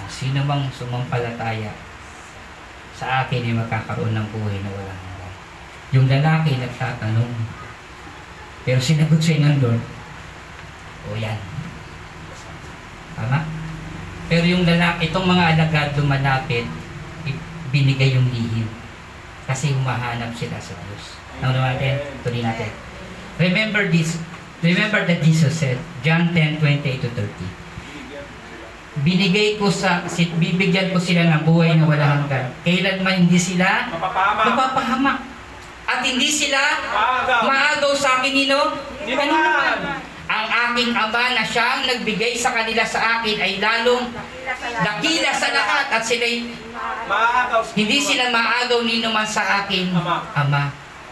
[0.00, 1.68] Ang sino mang sumampalataya
[2.96, 5.34] sa akin ay magkakaroon ng buhay na walang hanggan.
[5.92, 7.32] Yung lalaki nagtatanong,
[8.64, 9.84] pero sinagot siya ng Lord,
[11.08, 11.36] o yan.
[13.16, 13.44] Tama?
[14.28, 16.64] Pero yung lalaki, itong mga alagad lumalapit,
[17.68, 18.68] binigay yung lihim.
[19.44, 21.18] Kasi humahanap sila sa Diyos.
[21.40, 22.00] Ano natin?
[22.22, 22.70] Tuloy natin.
[23.40, 24.20] Remember this.
[24.60, 27.24] Remember that Jesus said, John 10, 28 to 30.
[29.00, 30.04] Binigay ko sa,
[30.36, 32.52] bibigyan ko sila ng buhay na walang hanggan.
[32.60, 34.40] Kailanman hindi sila Mapapama.
[34.44, 35.18] mapapahamak.
[35.86, 37.40] At hindi sila Maagaw.
[37.48, 38.60] maagaw sa akin, Nino.
[39.00, 40.04] Hindi naman.
[40.30, 44.14] Ang aking ama na siyang nagbigay sa kanila sa akin ay lalong
[44.78, 46.46] dakila sa lahat at sila'y
[47.08, 47.62] Maagaw.
[47.74, 50.16] hindi sila maagaw ni naman sa akin, Ama.
[50.36, 50.62] Ama.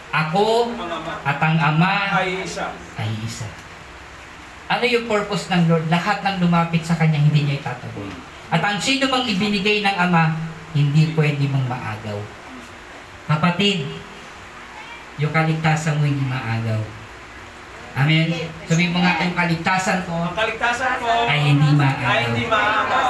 [0.09, 0.71] Ako
[1.21, 2.71] at ang Ama Ay isa.
[3.29, 3.45] Ay isa.
[4.69, 5.85] Ano yung purpose ng Lord?
[5.93, 8.09] Lahat ng lumapit sa Kanya, hindi niya itataboy.
[8.49, 10.33] At ang sino mang ibinigay ng Ama,
[10.73, 12.17] hindi pwede mong maagaw.
[13.29, 13.85] Kapatid,
[15.21, 16.81] yung kaligtasan mo hindi maagaw.
[17.97, 18.29] Amen?
[18.69, 22.21] Sabi mo nga, yung kaligtasan ko Ang kaligtasan ko ay hindi ay maagaw.
[22.29, 23.09] hindi maagaw.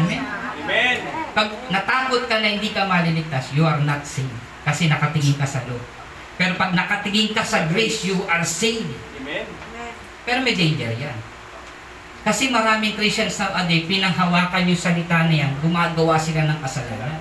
[0.00, 0.20] Amen?
[0.60, 0.96] Amen.
[1.32, 4.32] Pag natakot ka na hindi ka maliligtas, you are not saved.
[4.60, 5.99] Kasi nakatingin ka sa Lord.
[6.40, 8.88] Pero pag nakatingin ka sa grace, you are saved.
[9.20, 9.44] Amen.
[10.24, 11.18] Pero may danger yan.
[12.24, 17.20] Kasi maraming Christians nowadays, pinanghawakan yung salita na yan, gumagawa sila ng kasalanan.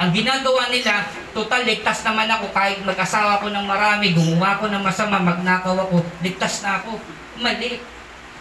[0.00, 1.04] Ang ginagawa nila,
[1.36, 6.00] total, ligtas naman ako kahit mag-asawa ko ng marami, gumawa ko ng masama, magnakaw ako,
[6.24, 6.96] ligtas na ako.
[7.36, 7.76] Mali.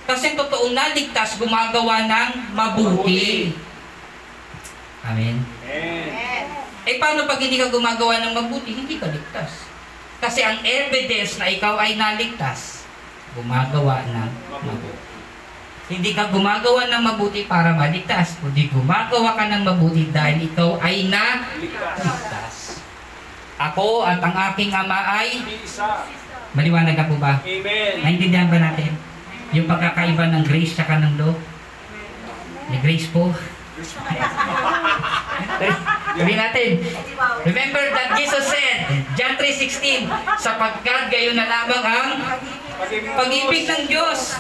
[0.08, 3.52] Kasi totoong naligtas, gumagawa ng mabuti.
[5.04, 5.44] Amen.
[5.68, 6.57] Amen.
[6.88, 9.68] Eh paano pag hindi ka gumagawa ng mabuti, hindi ka ligtas.
[10.24, 12.88] Kasi ang evidence na ikaw ay naligtas,
[13.36, 14.30] gumagawa ng
[14.64, 15.06] mabuti.
[15.88, 21.12] Hindi ka gumagawa ng mabuti para maligtas, kundi gumagawa ka ng mabuti dahil ikaw ay
[21.12, 21.96] Ligtas.
[22.00, 22.56] naligtas.
[23.58, 25.44] Ako at ang aking ama ay,
[26.56, 27.44] maliwanag na po ba?
[27.44, 27.94] Amen.
[28.00, 28.96] Naintindihan ba natin?
[29.52, 31.36] Yung pagkakaiba ng grace tsaka ng law?
[32.68, 33.32] Ni grace po.
[36.18, 36.70] Sabi natin,
[37.46, 38.78] Remember that Jesus said,
[39.14, 40.10] John 3.16,
[40.42, 42.10] sapagkat gayon na lamang ang
[43.18, 44.38] pag-ibig ng Diyos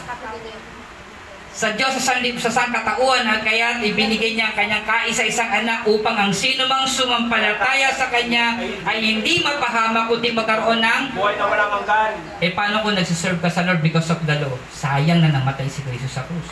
[1.57, 6.13] sa Diyos sa, sanlip, sa sangkatauhan at kaya ibinigay niya ang kanyang kaisa-isang anak upang
[6.13, 11.81] ang sino mang sumampalataya sa kanya ay hindi mapahamak kundi magkaroon ng Buhay na walang
[11.81, 12.13] hanggan.
[12.45, 14.53] eh paano kung nagsiserve ka sa Lord because of the law?
[14.69, 16.45] Sayang na namatay si Kristo sa krus.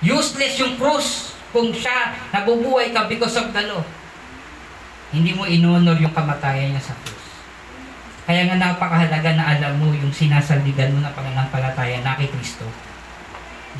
[0.00, 3.82] Useless yung krus kung siya nabubuhay ka because of the law.
[5.08, 7.24] Hindi mo inonor yung kamatayan niya sa krus.
[8.28, 12.68] Kaya nga napakahalaga na alam mo yung sinasaldigan mo na pananampalataya na kay Kristo.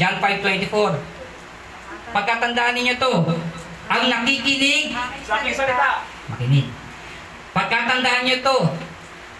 [0.01, 1.19] John 5.24
[2.09, 3.13] Pagkatandaan ninyo to,
[3.89, 4.97] ang nakikinig
[5.29, 6.01] Sa aking salita.
[6.33, 6.73] Makinig.
[7.53, 8.59] Pagkatandaan nyo to,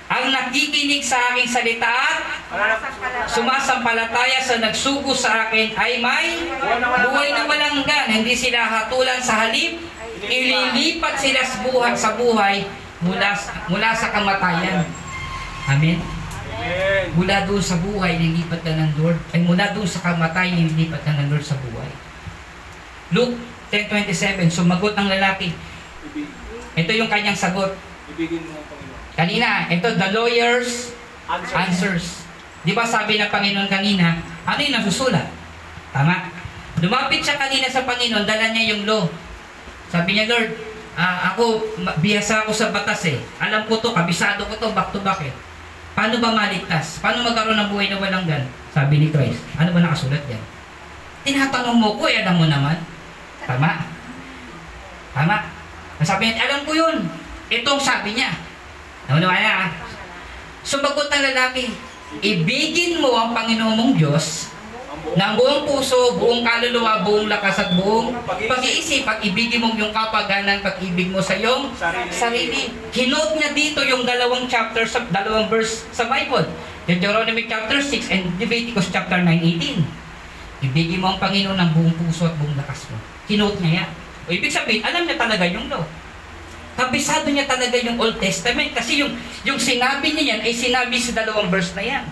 [0.09, 2.25] ang nakikinig sa aking salita at
[3.29, 6.49] sumasampalataya sa nagsugo sa akin ay may
[7.05, 8.25] buhay na walang hanggan.
[8.25, 9.77] Hindi sila hatulan sa halip,
[10.25, 12.57] ililipat sila sa buhay, sa buhay
[13.05, 13.37] mula,
[13.69, 14.89] mula sa kamatayan.
[15.69, 16.01] Amen?
[17.13, 19.21] Mula doon sa buhay, nilipat ka ng Lord.
[19.37, 21.93] Ay mula doon sa kamatayan, nilipat ka ng Lord sa buhay.
[23.13, 23.37] Luke
[23.69, 25.53] 10.27, sumagot ng lalaki.
[26.77, 27.77] Ito yung kanyang sagot.
[28.17, 28.68] Ibigin mo ang.
[29.19, 30.95] Kanina, ito, the lawyer's
[31.27, 31.57] Answer.
[31.59, 32.05] answers.
[32.63, 34.15] Di ba sabi ng Panginoon kanina,
[34.47, 35.27] ano yung nasusulat?
[35.91, 36.31] Tama.
[36.79, 39.11] Lumapit siya kanina sa Panginoon, dala niya yung law.
[39.91, 40.55] Sabi niya, Lord,
[40.95, 41.67] ah, ako,
[41.99, 43.19] bihasa ako sa batas eh.
[43.43, 45.35] Alam ko to, kabisado ko to, back to back eh.
[45.99, 47.03] Paano ba maligtas?
[47.03, 48.47] Paano magkaroon ng buhay na walang gan?
[48.71, 50.43] Sabi ni Christ, ano ba nakasulat yan?
[51.27, 52.79] Tinatanong mo ko, eh, alam mo naman.
[53.43, 53.83] Tama.
[55.11, 55.37] Tama.
[56.07, 57.03] Sabi niya, alam ko yun.
[57.51, 58.31] Itong sabi niya.
[59.09, 59.73] Ano naman na?
[60.61, 61.73] Sumagot ng lalaki,
[62.21, 64.53] ibigin mo ang Panginoon mong Diyos
[65.17, 69.95] Ang ng buong puso, buong kaluluwa, buong lakas at buong pag-iisip at ibigin mo yung
[69.95, 72.13] kapaganan pag-ibig mo sa iyong sarili.
[72.13, 72.63] sarili.
[72.93, 76.45] Kinote niya dito yung dalawang chapter sa dalawang verse sa Bible.
[76.85, 80.69] Deuteronomy chapter 6 and Leviticus chapter 9:18.
[80.69, 83.01] Ibigin mo ang Panginoon ng buong puso at buong lakas mo.
[83.25, 83.91] Kinote niya yan.
[84.29, 85.81] O ibig sabihin, alam niya talaga yung law.
[86.79, 89.11] Kabisado niya talaga yung Old Testament kasi yung
[89.43, 92.05] yung sinabi niya yan ay sinabi sa dalawang verse na yan.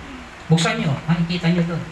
[0.51, 1.83] Buksan niyo, makikita niyo doon.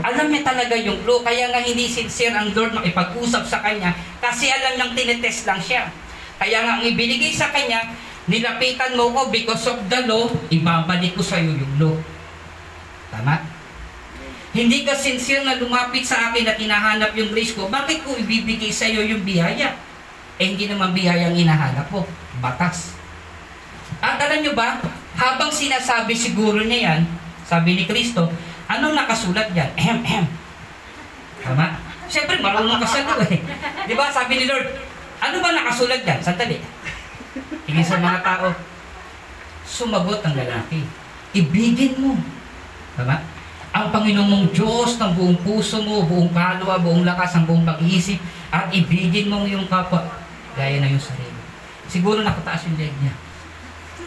[0.00, 4.48] Alam niya talaga yung law, kaya nga hindi sincere ang Lord makipag-usap sa kanya kasi
[4.48, 5.92] alam niyang tinetest lang siya.
[6.40, 7.92] Kaya nga ang ibinigay sa kanya,
[8.26, 11.96] nilapitan mo ko because of the law, ibabalik ko sa iyo yung law.
[13.12, 13.44] Tama?
[14.56, 18.72] Hindi ka sincere na lumapit sa akin at hinahanap yung grace ko, bakit ko ibibigay
[18.72, 19.78] sa iyo yung biyaya?
[20.38, 22.02] Eh hindi naman biyaya ang hinahanap mo,
[22.42, 22.98] batas.
[24.02, 24.82] At alam nyo ba,
[25.14, 27.00] habang sinasabi siguro niya yan,
[27.46, 28.26] sabi ni Kristo,
[28.66, 29.70] anong nakasulat dyan?
[29.78, 30.26] Ehem, ehem.
[31.44, 31.78] Tama?
[32.10, 33.40] Siyempre, marunong ka sa eh.
[33.86, 34.10] Di ba?
[34.10, 34.66] Sabi ni Lord,
[35.22, 36.20] ano ba nakasulat dyan?
[36.24, 36.58] Sandali.
[37.68, 38.50] Tingin sa mga tao.
[39.64, 40.82] Sumagot ang lalaki.
[41.36, 42.18] Ibigin mo.
[42.98, 43.22] Tama?
[43.74, 48.22] Ang Panginoon mong Diyos ng buong puso mo, buong kalwa, buong lakas, ang buong pag-iisip,
[48.54, 50.23] at ibigin mo yung kapwa.
[50.54, 51.34] Gaya na yung sarili.
[51.90, 53.14] Siguro nakataas yung leg niya.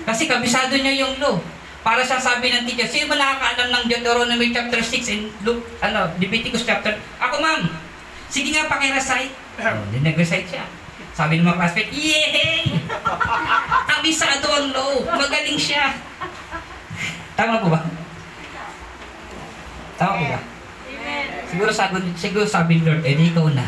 [0.07, 1.35] Kasi kabisado niya yung law.
[1.83, 6.11] Para sa sabi ng teacher, sino ba nakakaalam ng Deuteronomy chapter 6 and Luke, ano,
[6.19, 6.95] Leviticus chapter?
[7.19, 7.67] Ako ma'am.
[8.27, 9.31] Sige nga pakirecite.
[9.63, 10.65] Oh, di nag-recite siya.
[11.15, 12.75] Sabi ng mga classmate, Yay!
[13.89, 14.93] Kabisado ang law.
[15.15, 15.95] Magaling siya.
[17.39, 17.81] Tama po ba?
[19.97, 20.39] Tama po ba?
[21.47, 23.65] Siguro sabi, siguro sabi Lord, eh ikaw na.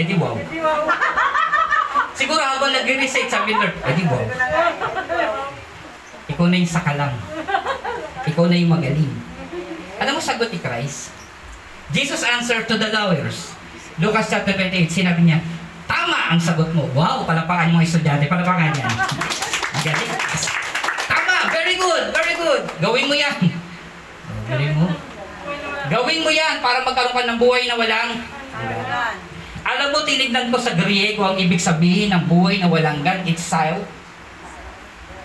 [0.00, 0.32] Eh di wow.
[2.18, 4.24] Siguro habang nag-recite sabi ni Lord, eh di wow.
[6.32, 7.12] Ikaw na yung sakalang.
[8.24, 9.12] Ikaw na yung magaling.
[10.00, 11.12] Alam mo sagot ni Christ?
[11.92, 13.52] Jesus answered to the lawyers.
[14.00, 15.44] Lucas chapter 28, sinabi niya,
[15.84, 16.88] Tama ang sagot mo.
[16.96, 18.24] Wow, palapakan mo estudyante.
[18.24, 18.94] Palapakan yan.
[19.84, 20.12] Galing.
[21.12, 22.62] Tama, very good, very good.
[22.80, 23.36] Gawin mo yan.
[24.48, 24.86] Gawin mo.
[25.92, 28.16] Gawin mo yan para magkaroon ka ng buhay na walang
[28.56, 29.29] hanggan.
[29.64, 33.82] Alam mo, tinignan ko sa Griego ang ibig sabihin ng buhay na walang hanggan, exile.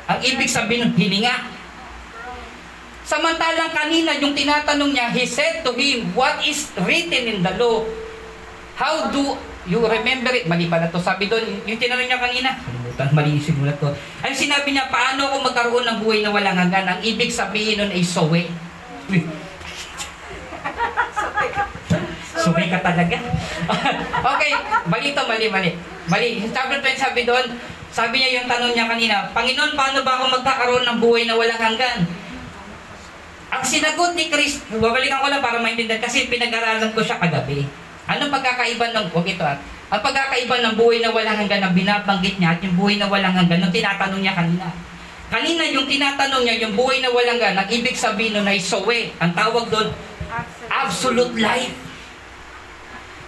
[0.06, 1.36] Ang ibig sabihin ng hininga.
[3.06, 7.86] Samantalang kanina, yung tinatanong niya, he said to him, what is written in the law?
[8.76, 9.38] How do
[9.70, 10.50] you remember it?
[10.50, 10.98] Mali pala to.
[11.00, 13.94] Sabi doon, yung tinanong niya kanina, kalimutan, mali yung simulat ko.
[14.24, 16.98] Ang sinabi niya, paano ako magkaroon ng buhay na walang hanggan?
[16.98, 18.42] Ang ibig sabihin nun ay sowe.
[22.46, 23.18] Suwi ka talaga.
[24.38, 24.52] okay,
[24.86, 25.72] mali to, mali, mali.
[26.06, 26.30] Mali.
[26.54, 27.46] Chapter 20 sabi doon,
[27.90, 31.58] sabi niya yung tanong niya kanina, Panginoon, paano ba ako magkakaroon ng buhay na walang
[31.58, 32.06] hanggan?
[33.56, 37.64] Ang sinagot ni Chris, babalikan ko lang para maintindihan kasi pinag-aralan ko siya kagabi.
[38.06, 39.58] Anong pagkakaiba ng, huwag ito ah,
[39.90, 43.32] ang pagkakaiba ng buhay na walang hanggan na binabanggit niya at yung buhay na walang
[43.32, 44.68] hanggan nung tinatanong niya kanina.
[45.32, 49.00] Kanina yung tinatanong niya, yung buhay na walang hanggan, ang ibig sabihin nun ay sowe.
[49.24, 49.90] Ang tawag doon,
[50.68, 51.85] absolute life.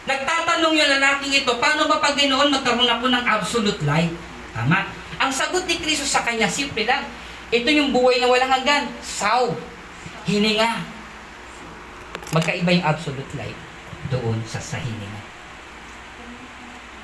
[0.07, 4.15] Nagtatanong yung lalaking ito, paano ba pag ganoon magkaroon ako ng absolute life?
[4.55, 4.87] Tama.
[5.19, 7.03] Ang sagot ni Kristo sa kanya, simple lang.
[7.51, 8.87] Ito yung buhay na walang hanggan.
[9.03, 9.51] Saw.
[10.23, 10.83] Hininga.
[12.31, 13.59] Magkaiba yung absolute life
[14.07, 15.21] doon sa sa hininga.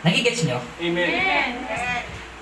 [0.03, 0.59] Nagigets nyo?
[0.83, 1.63] Amen.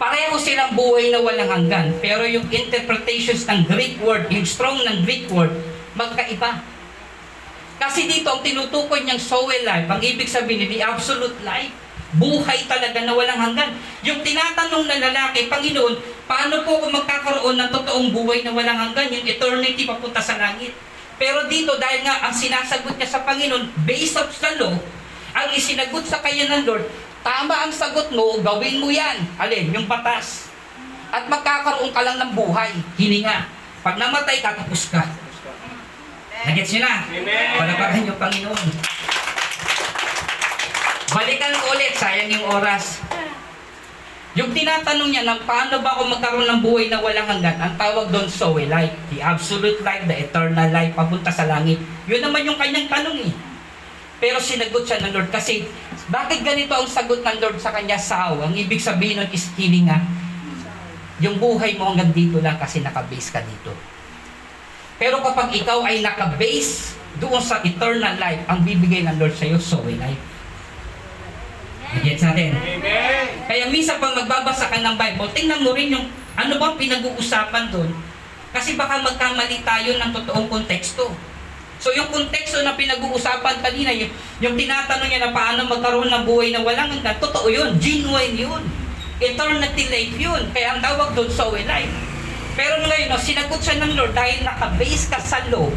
[0.02, 1.94] Pareho silang buhay na walang hanggan.
[2.02, 5.54] Pero yung interpretations ng Greek word, yung strong ng Greek word,
[5.94, 6.62] magkaiba.
[7.82, 11.74] Kasi dito, ang tinutukoy niyang soul life, ang ibig sabihin, the absolute life,
[12.14, 13.74] buhay talaga na walang hanggan.
[14.06, 15.98] Yung tinatanong na lalaki, Panginoon,
[16.30, 20.78] paano po ako magkakaroon ng totoong buhay na walang hanggan, yung eternity papunta sa langit?
[21.18, 24.78] Pero dito, dahil nga ang sinasagot niya sa Panginoon, based off sa law,
[25.34, 26.86] ang isinagot sa kanya ng Lord,
[27.26, 29.26] tama ang sagot mo, gawin mo yan.
[29.42, 30.54] Alin, yung batas.
[31.10, 33.50] At magkakaroon ka lang ng buhay, hininga.
[33.82, 35.31] Pag namatay ka, tapos ka.
[36.42, 36.96] Nagets nyo na?
[37.06, 37.50] Amen.
[37.58, 38.68] Palapakan niyo, Panginoon.
[41.12, 43.04] Balikan ko ulit, sayang yung oras.
[44.32, 48.08] Yung tinatanong niya ng paano ba ako magkaroon ng buhay na walang hanggan, ang tawag
[48.16, 51.76] doon Zoe life, the absolute life, the eternal life, papunta sa langit.
[52.08, 53.34] Yun naman yung kanyang tanong eh.
[54.24, 55.68] Pero sinagot siya ng Lord kasi
[56.08, 58.40] bakit ganito ang sagot ng Lord sa kanya sao?
[58.40, 60.00] Ang ibig sabihin nun is hilinga.
[61.20, 63.76] Yung buhay mo hanggang dito lang kasi nakabase ka dito.
[65.02, 69.58] Pero kapag ikaw ay nakabase doon sa eternal life, ang bibigay ng Lord sa iyo,
[69.58, 70.22] Zoe life.
[72.06, 72.54] Gets natin?
[72.54, 73.26] Amen.
[73.50, 76.06] Kaya minsan pag magbabasa ka ng Bible, tingnan mo rin yung
[76.38, 77.90] ano bang pinag-uusapan doon.
[78.54, 81.10] Kasi baka magkamali tayo ng totoong konteksto.
[81.82, 86.54] So yung konteksto na pinag-uusapan kanina, yung, yung tinatanong niya na paano magkaroon ng buhay
[86.54, 88.62] na walang hanggan, totoo yun, genuine yun.
[89.18, 90.46] Eternity life yun.
[90.54, 92.11] Kaya ang tawag doon, Zoe life.
[92.56, 95.72] Pero ngayon, no, sinagot siya ng Lord dahil nakabase ka sa law,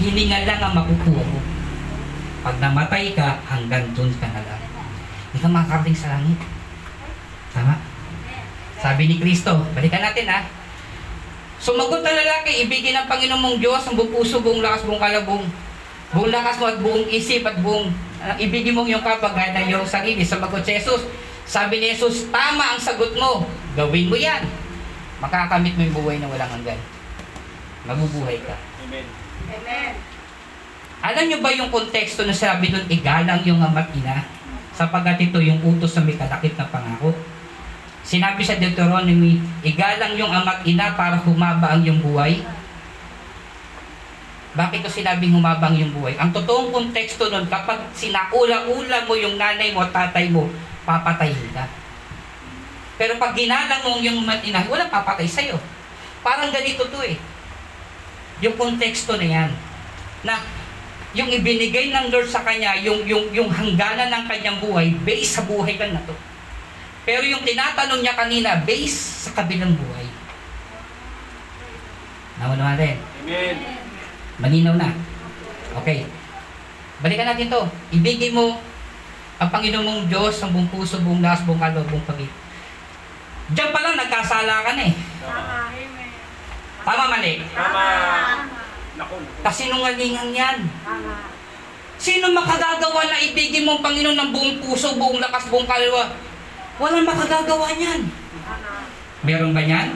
[0.00, 1.40] hininga lang ang makukuha mo.
[2.40, 4.62] Pag namatay ka, hanggang doon ka na lang.
[5.32, 6.38] Hindi ka makakarating sa langit.
[7.52, 7.74] Tama?
[8.80, 10.40] Sabi ni Kristo, balikan natin ha.
[11.56, 15.44] Sumagot na lalaki, ibigin ng Panginoon mong Diyos ang buong puso, buong lakas, buong kalabong,
[16.12, 17.88] buong lakas mo at buong isip at buong
[18.20, 20.20] uh, ibigin mo yung kapagay na iyong sarili.
[20.20, 21.04] Sumagot si Jesus.
[21.48, 23.48] Sabi ni Jesus, tama ang sagot mo.
[23.72, 24.65] Gawin mo yan.
[25.22, 26.80] Makakamit mo yung buhay na walang hanggan.
[27.88, 28.56] Mabubuhay ka.
[28.84, 29.06] Amen.
[31.06, 34.26] Alam niyo ba yung konteksto na sabi doon, igalang yung ama't ina?
[34.76, 37.14] Sapagat ito yung utos na may kalakip na pangako.
[38.06, 42.42] Sinabi sa Deuteronomy, igalang yung ama't ina para humaba ang iyong buhay.
[44.56, 46.16] Bakit ko sinabing humabang yung buhay?
[46.16, 50.48] Ang totoong konteksto nun, kapag sinaula-ula mo yung nanay mo at tatay mo,
[50.88, 51.64] papatayin ka.
[52.96, 55.60] Pero pag ginalang mo yung ina, wala papatay sa'yo.
[56.24, 57.20] Parang ganito to eh.
[58.40, 59.50] Yung konteksto na yan.
[60.24, 60.40] Na
[61.16, 65.44] yung ibinigay ng Lord sa kanya, yung, yung, yung hangganan ng kanyang buhay, based sa
[65.48, 66.16] buhay lang na to.
[67.08, 70.08] Pero yung tinatanong niya kanina, based sa kabilang buhay.
[72.36, 73.00] Naman natin.
[73.24, 73.56] Amen.
[74.36, 74.92] Malinaw na.
[75.80, 76.04] Okay.
[77.00, 77.62] Balikan natin to.
[77.92, 78.60] Ibigay mo
[79.36, 82.20] ang Panginoon mong Diyos ang buong puso, buong lakas, buong kaloob, buong pag
[83.46, 84.94] Diyan pa lang nagkasala ka na eh.
[85.22, 85.70] Tama.
[86.82, 87.32] Tama mali.
[87.54, 87.84] Tama.
[89.46, 90.58] Kasinungalingan yan.
[91.96, 96.10] Sino makagagawa na ibigin mo ang Panginoon ng buong puso, buong lakas, buong kaluluwa?
[96.76, 98.02] Walang makagagawa niyan.
[99.24, 99.94] Meron ba niyan?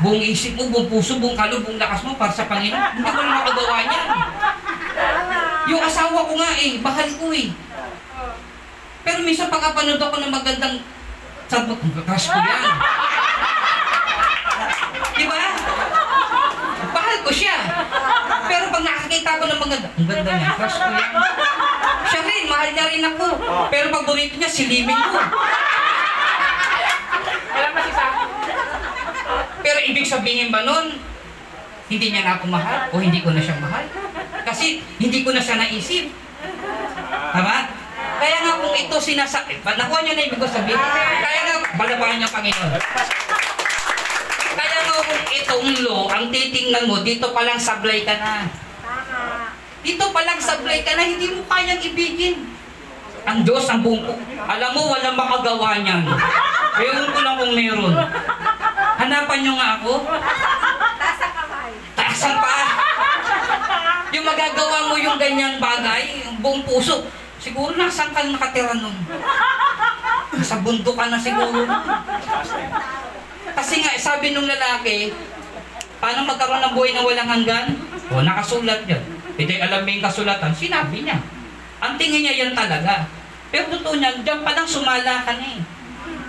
[0.00, 2.96] Buong isip mo, buong puso, buong kaluluwa, buong lakas mo para sa Panginoon?
[2.96, 4.08] Hindi ko na makagawa niyan.
[5.74, 7.48] Yung asawa ko nga eh, bahal ko eh.
[9.02, 10.76] Pero minsan pagkapanood ako ng magandang
[11.50, 11.74] sabi ko,
[12.06, 12.62] crush ko yan.
[15.18, 15.38] Di ba?
[16.94, 17.56] Bahal ko siya.
[18.46, 21.10] Pero pag nakakita ko ng maganda, ang ganda niya, crush ko yan.
[22.06, 23.26] Siya rin, mahal niya rin ako.
[23.66, 25.18] Pero pag burrito niya, silimin ko.
[27.50, 27.92] Alam mo si
[29.60, 31.02] Pero ibig sabihin ba nun,
[31.90, 33.82] hindi niya na ako mahal o hindi ko na siya mahal?
[34.46, 36.14] Kasi hindi ko na siya naisip.
[37.34, 37.79] Tama?
[38.20, 40.76] Kaya nga kung ito sinasabi, nakuha niyo na ibig ko sabihin.
[41.24, 42.72] Kaya nga, balabahan niya ang Panginoon.
[44.60, 48.44] Kaya nga kung itong law, ang titingnan mo, dito palang sablay ka na.
[49.80, 52.44] Dito palang sablay ka na, hindi mo kayang ibigin.
[53.24, 54.04] Ang Diyos, ang buong
[54.48, 56.04] Alam mo, walang makagawa niyan.
[56.80, 57.94] Ewan ko lang kung meron.
[59.00, 59.92] Hanapan niyo nga ako.
[61.96, 62.64] Taas ang paa.
[64.10, 67.06] Yung magagawa mo yung ganyang bagay, yung buong puso,
[67.40, 68.94] siguro nasaan ka nakatira nun?
[70.44, 71.66] Sa bundok ka na siguro.
[73.56, 75.10] Kasi nga, sabi nung lalaki,
[75.98, 77.66] paano magkaroon ng buhay na walang hanggan?
[78.12, 79.02] O, nakasulat yun.
[79.34, 81.18] Hindi alam mo yung kasulatan, sinabi niya.
[81.80, 83.08] Ang tingin niya yan talaga.
[83.50, 85.60] Pero totoo niya, diyan pa lang sumala ka na eh.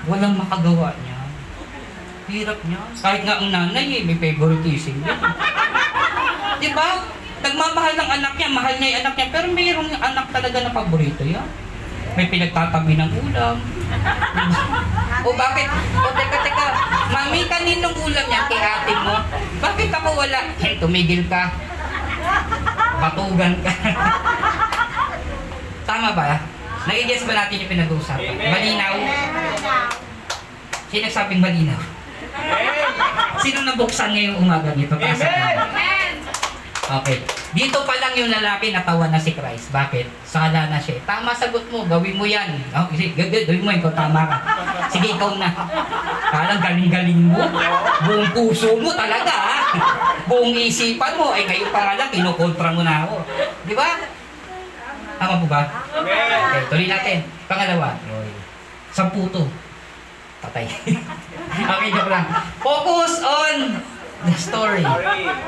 [0.09, 1.18] Walang makagawa niya.
[2.32, 2.82] Hirap niya.
[2.97, 5.03] Kahit nga ang nanay eh, may favoritism.
[6.62, 7.03] Di ba?
[7.42, 11.24] Nagmamahal ng anak niya, mahal niya yung anak niya, pero mayroong anak talaga na paborito
[11.26, 11.46] yan.
[12.14, 13.58] May pinagtatabi ng ulam.
[15.26, 15.70] o bakit?
[15.96, 16.66] O teka, teka.
[17.12, 19.16] Mami, kaninong ulam yan kay ate mo?
[19.64, 20.39] Bakit ako wala?
[20.60, 21.50] Eh, tumigil ka.
[23.02, 23.72] Batugan ka.
[25.89, 26.38] Tama ba?
[26.86, 28.38] Nagigess ba natin yung pinag-uusapan?
[28.38, 28.94] Malinaw?
[30.92, 31.80] Sino nagsabing malinaw?
[33.42, 34.94] Sino nabuksan ngayong umaga nito?
[34.94, 35.91] Kamay.
[36.92, 37.24] Okay.
[37.56, 39.72] Dito pa lang yung lalaki natawa na si Christ.
[39.72, 40.28] Bakit?
[40.28, 41.00] Sala na siya.
[41.08, 41.88] Tama sagot mo.
[41.88, 42.60] Gawin mo yan.
[42.76, 43.72] Oh, sige, gawin mo.
[43.72, 44.38] Ikaw tama ka.
[44.92, 45.48] Sige, ikaw na.
[46.28, 47.39] Parang galing-galing mo.
[48.04, 49.58] Buong puso mo talaga, ha?
[50.28, 51.32] Buong isipan mo.
[51.32, 53.24] Ay, kayo pa nga lang, kinukontra mo na ako.
[53.64, 53.89] Di ba?
[55.16, 55.62] Tama po ba?
[55.96, 57.24] Okay, tuloy natin.
[57.48, 57.96] Pangalawa.
[58.92, 59.48] Sampu to.
[60.44, 60.68] Patay.
[61.78, 62.26] okay, joke lang.
[62.60, 63.80] Focus on
[64.24, 64.84] the story.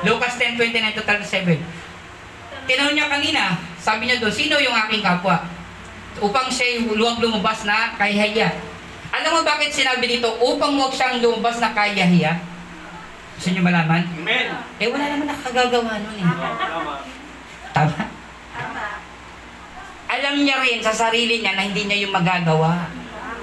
[0.02, 0.58] Lucas 10:29
[0.94, 1.60] to 37.
[2.64, 3.44] Tinanong niya kanina,
[3.76, 5.44] sabi niya doon, sino yung aking kapwa?
[6.18, 8.50] Upang siya luwag lumabas na kay Hiya.
[9.12, 12.40] Alam mo bakit sinabi dito, upang huwag siyang lumabas na kay Hiya?
[13.36, 14.08] Gusto niyo malaman?
[14.16, 14.46] Amen.
[14.80, 16.26] Eh wala naman nakagagawa nun eh.
[17.74, 18.04] Tama.
[18.54, 18.86] Tama?
[20.08, 22.88] Alam niya rin sa sarili niya na hindi niya yung magagawa.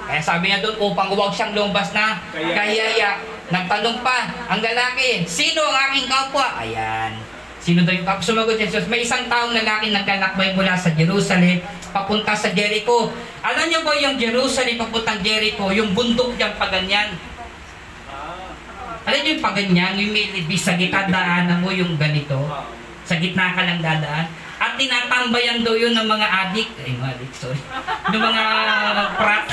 [0.07, 3.11] Kaya sabi niya doon, upang huwag siyang lumabas na Kaya- kay Hiya.
[3.51, 6.55] Nagtanong pa ang lalaki, sino ang aking kapwa?
[6.63, 7.19] Ayan.
[7.59, 8.23] Sino daw yung kapwa?
[8.23, 11.59] Sumagot Jesus, may isang taong lalaki naglalakbay mula sa Jerusalem
[11.91, 13.11] papunta sa Jericho.
[13.43, 17.11] Alam niyo ba yung Jerusalem papuntang Jericho, yung bundok dyan pa ganyan?
[19.03, 22.39] Alam niyo yung pa ganyan, yung may sa gitna daanan mo yung ganito?
[23.03, 24.31] Sa gitna ka lang dadaan.
[24.61, 27.57] At tinatambayan daw yun ng mga adik, ay mga adik, sorry.
[28.13, 28.43] ng mga
[29.17, 29.45] prat.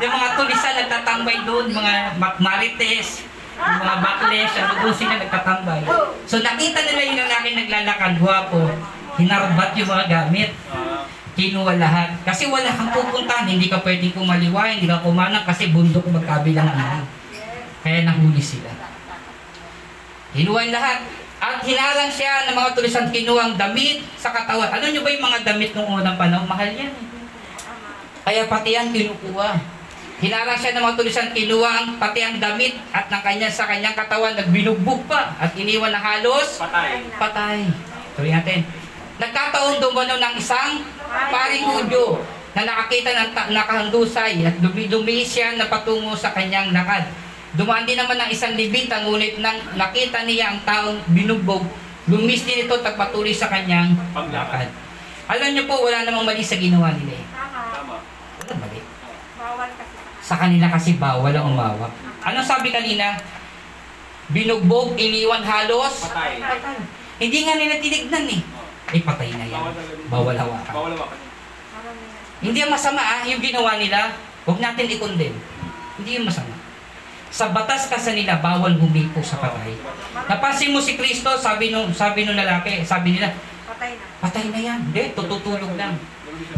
[0.00, 3.28] yung mga tulisan nagtatambay doon, mga ma- marites,
[3.60, 5.84] yung mga backlash, ano doon sila nagtatambay.
[6.24, 8.72] So nakita nila yung lalaki naglalakad, gwapo,
[9.20, 10.50] hinarbat yung mga gamit,
[11.36, 12.16] kinuha lahat.
[12.24, 17.04] Kasi wala kang pupuntahan, hindi ka pwedeng kumaliwa, hindi ka kumanang kasi bundok magkabilang ano.
[17.84, 18.72] Kaya nahuli sila.
[20.32, 21.21] Kinuha yung lahat.
[21.42, 24.70] At hinarang siya ng mga tulisan kinuhang damit sa katawan.
[24.70, 26.46] Ano nyo ba yung mga damit nung unang panahon?
[26.46, 26.94] Mahal yan.
[28.22, 29.58] Kaya pati yan kinukuha.
[30.22, 33.98] Hinarang siya ng mga tulisan, kinuha ang pati ang damit at ng kanya sa kanyang
[33.98, 37.10] katawan, nagbinugbog pa at iniwan na halos Patay.
[37.18, 37.66] patay.
[38.14, 38.62] Tuloy natin.
[39.18, 40.78] Nagkataon dumano ng isang
[41.10, 42.22] paring Hudyo
[42.54, 47.02] na nakakita ng nakahandusay at dumi-dumi siya na patungo sa kanyang lakad.
[47.52, 51.68] Dumaan din naman ng isang libita, ngunit nang nakita niya ang taong binugbog,
[52.08, 53.92] lumis din ito at patuloy sa kanyang
[54.32, 54.72] lakad.
[55.28, 57.24] Alam niyo po, wala namang mali sa ginawa nila eh.
[57.28, 58.00] Tama.
[58.40, 58.80] Wala mali.
[59.36, 59.94] Bawal kasi.
[60.24, 61.92] Sa kanila kasi bawal ang umawak.
[62.24, 63.20] Ano sabi kanina?
[64.32, 66.08] Binugbog, iniwan halos.
[66.08, 66.40] Patay.
[66.40, 66.76] Patay.
[67.20, 68.40] Hindi nga nila tinignan eh.
[68.96, 69.62] Eh, patay na yan.
[70.08, 70.72] Bawal hawakan.
[70.72, 71.20] Bawal hawakan.
[72.42, 74.16] Hindi yung masama ah, yung ginawa nila,
[74.48, 75.36] huwag natin i-condemn.
[76.00, 76.61] Hindi yung masama.
[77.32, 79.72] Sa batas kasi nila, bawal humipo sa patay.
[80.28, 83.32] Napansin mo si Kristo, sabi nung sabi nung lalaki, sabi nila,
[83.64, 84.04] Patay na.
[84.20, 84.80] patay na yan.
[84.84, 85.96] Hindi, tututulog lang.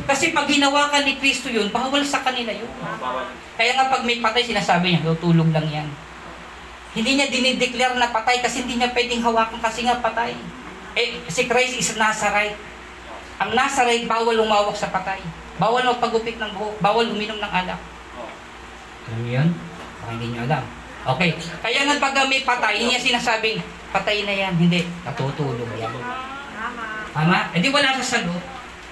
[0.05, 2.67] Kasi pag ginawa ka ni Kristo yun, bawal sa kanila yun.
[2.99, 3.31] Bawal.
[3.55, 5.89] Kaya nga pag may patay, sinasabi niya, tutulog lang yan.
[6.95, 10.35] Hindi niya dinideclare na patay kasi hindi niya pwedeng hawakan kasi nga patay.
[10.95, 12.59] Eh, si Christ is Nazarite.
[13.39, 15.23] Ang Nazarite, bawal umawak sa patay.
[15.55, 16.83] Bawal magpagupit ng buhok.
[16.83, 17.79] Bawal uminom ng alak.
[19.07, 19.49] Alam niyo yun?
[20.05, 20.61] Baka hindi niyo alam.
[21.17, 21.33] Okay.
[21.65, 23.57] Kaya nga pag may patay, hindi niya sinasabing,
[23.89, 24.53] patay na yan.
[24.61, 24.85] Hindi.
[25.01, 25.89] Natutulog yan.
[25.89, 26.85] Tama.
[27.17, 27.39] Tama?
[27.57, 28.37] Eh di wala sa salo.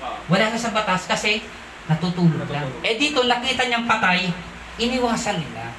[0.01, 0.17] Ah.
[0.33, 1.45] Wala na sa batas kasi
[1.85, 2.65] natutulog lang.
[2.81, 4.33] Eh dito, nakita niyang patay,
[4.81, 5.77] iniwasan nila.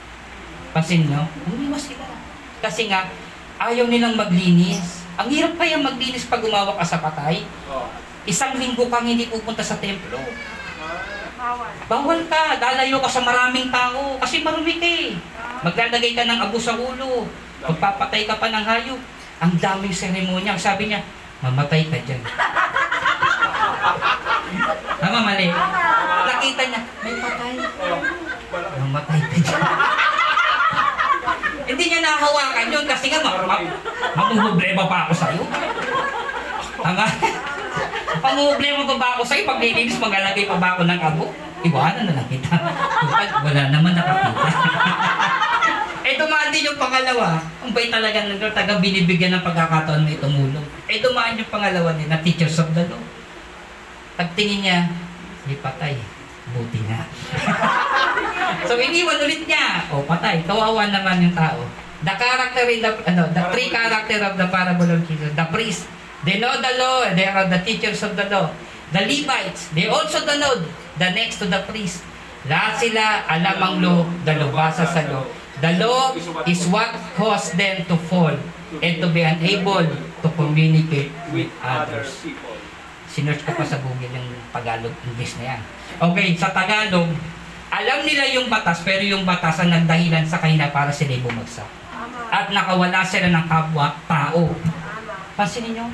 [0.69, 1.25] Pansin nyo?
[1.49, 2.05] Umiwas sila.
[2.61, 3.09] Kasi nga,
[3.57, 5.01] ayaw nilang maglinis.
[5.17, 7.41] Ang hirap kaya maglinis pag umawak ka sa patay.
[8.29, 10.21] Isang linggo kang hindi pupunta sa templo.
[11.44, 11.72] Bawal.
[11.91, 14.16] Bawal ka, dalayo ka sa maraming tao.
[14.16, 15.12] Kasi marumi ka eh.
[15.60, 17.28] Maglalagay ka ng abo sa ulo.
[17.60, 19.02] Magpapatay ka pa ng hayop.
[19.44, 20.56] Ang daming seremonya.
[20.56, 21.04] Sabi niya,
[21.44, 22.24] mamatay ka dyan.
[25.04, 25.52] Tama, mali.
[26.24, 27.54] Nakita niya, may patay.
[28.80, 29.64] Mamatay ka dyan.
[31.68, 33.68] Hindi niya nahawakan yun kasi nga ma- ma-
[34.16, 35.44] mamumblema pa ako sa'yo.
[36.80, 37.06] Tama?
[38.22, 39.47] Pamumblema pa ba ako sa'yo?
[39.47, 41.26] Pag nilinis, maglalagay pa ba ako ng abo?
[41.64, 42.53] Iwanan na lang kita.
[42.53, 44.43] Total, wala naman nakakita.
[46.11, 47.39] eh dumaan din yung pangalawa.
[47.64, 50.68] Ang bait talaga ng Lord, taga binibigyan ng pagkakataon may tumulong.
[50.91, 52.99] Eh dumaan yung pangalawa nila, teachers of the law.
[54.20, 54.80] Pagtingin niya,
[55.47, 55.95] may patay.
[56.51, 57.07] Buti na.
[58.68, 59.88] so iniwan ulit niya.
[59.95, 60.43] O patay.
[60.43, 61.64] Kawawa naman yung tao.
[62.03, 65.32] The character in the, ano, the three character of the parable of Jesus.
[65.32, 65.88] The priest,
[66.24, 68.51] they know the law, they are the teachers of the law.
[68.93, 70.61] The Levites, they also the know
[70.97, 72.05] the next to the priest.
[72.45, 75.24] Lahat sila alam ang law, the law, basa sa law.
[75.63, 76.11] The law
[76.43, 78.36] is what caused them to fall
[78.84, 79.86] and to be unable
[80.24, 82.26] to communicate with other others.
[83.13, 85.61] Sinerch ko pa sa Google yung Tagalog English na yan.
[86.01, 87.13] Okay, sa Tagalog,
[87.69, 91.69] alam nila yung batas, pero yung batas ang nagdahilan sa kanila para sila bumagsak.
[92.34, 94.49] At nakawala sila ng kapwa tao.
[95.38, 95.86] Pansinin nyo?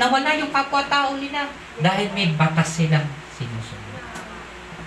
[0.00, 1.44] Nawala yung kapwa tao nila
[1.84, 3.04] dahil may batas silang
[3.36, 4.00] sinusunod.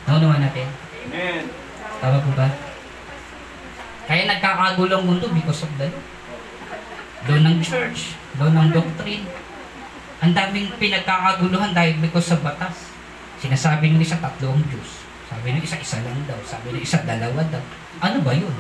[0.09, 0.65] Naunawa natin?
[1.05, 1.45] Amen.
[2.01, 2.49] Tama po ba?
[4.09, 6.01] Kaya nagkakagulo ang mundo because of the law.
[7.29, 9.29] Law ng church, law ng doctrine.
[10.19, 12.89] Ang daming pinagkakaguluhan dahil because sa batas.
[13.37, 15.03] Sinasabi ng isa tatlo ang Diyos.
[15.29, 16.39] Sabi ng isa, isa lang daw.
[16.41, 17.63] Sabi ng isa, dalawa daw.
[18.01, 18.55] Ano ba yun?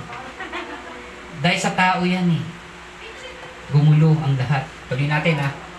[1.43, 2.43] Dahil sa tao yan eh.
[3.73, 4.63] Gumulo ang lahat.
[4.87, 5.72] Tuloy natin ha.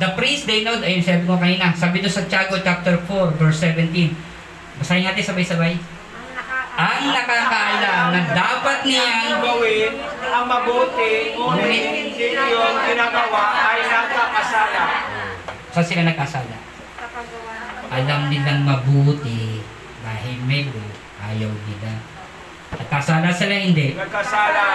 [0.00, 3.60] The priest, they know, ayun sabi ko kanina, sabi doon sa Tiago chapter 4, verse
[3.60, 4.16] 17.
[4.80, 5.76] Basahin natin sabay-sabay.
[5.76, 6.56] Ang naka...
[6.80, 9.92] Ang nakakaalam na dapat niyang gawin
[10.32, 14.84] ang mabuti, ngunit hindi yung ginagawa ay nagkakasala.
[15.76, 16.56] saan sila nagkasala.
[17.92, 19.60] Alam nilang mabuti
[20.00, 20.64] dahil may
[21.20, 21.92] ayaw nila.
[22.72, 23.92] Nagkasala sila hindi.
[23.92, 24.66] Nagkasala.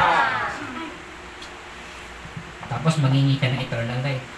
[2.69, 4.36] Tapos mangingi ka ng eternal life.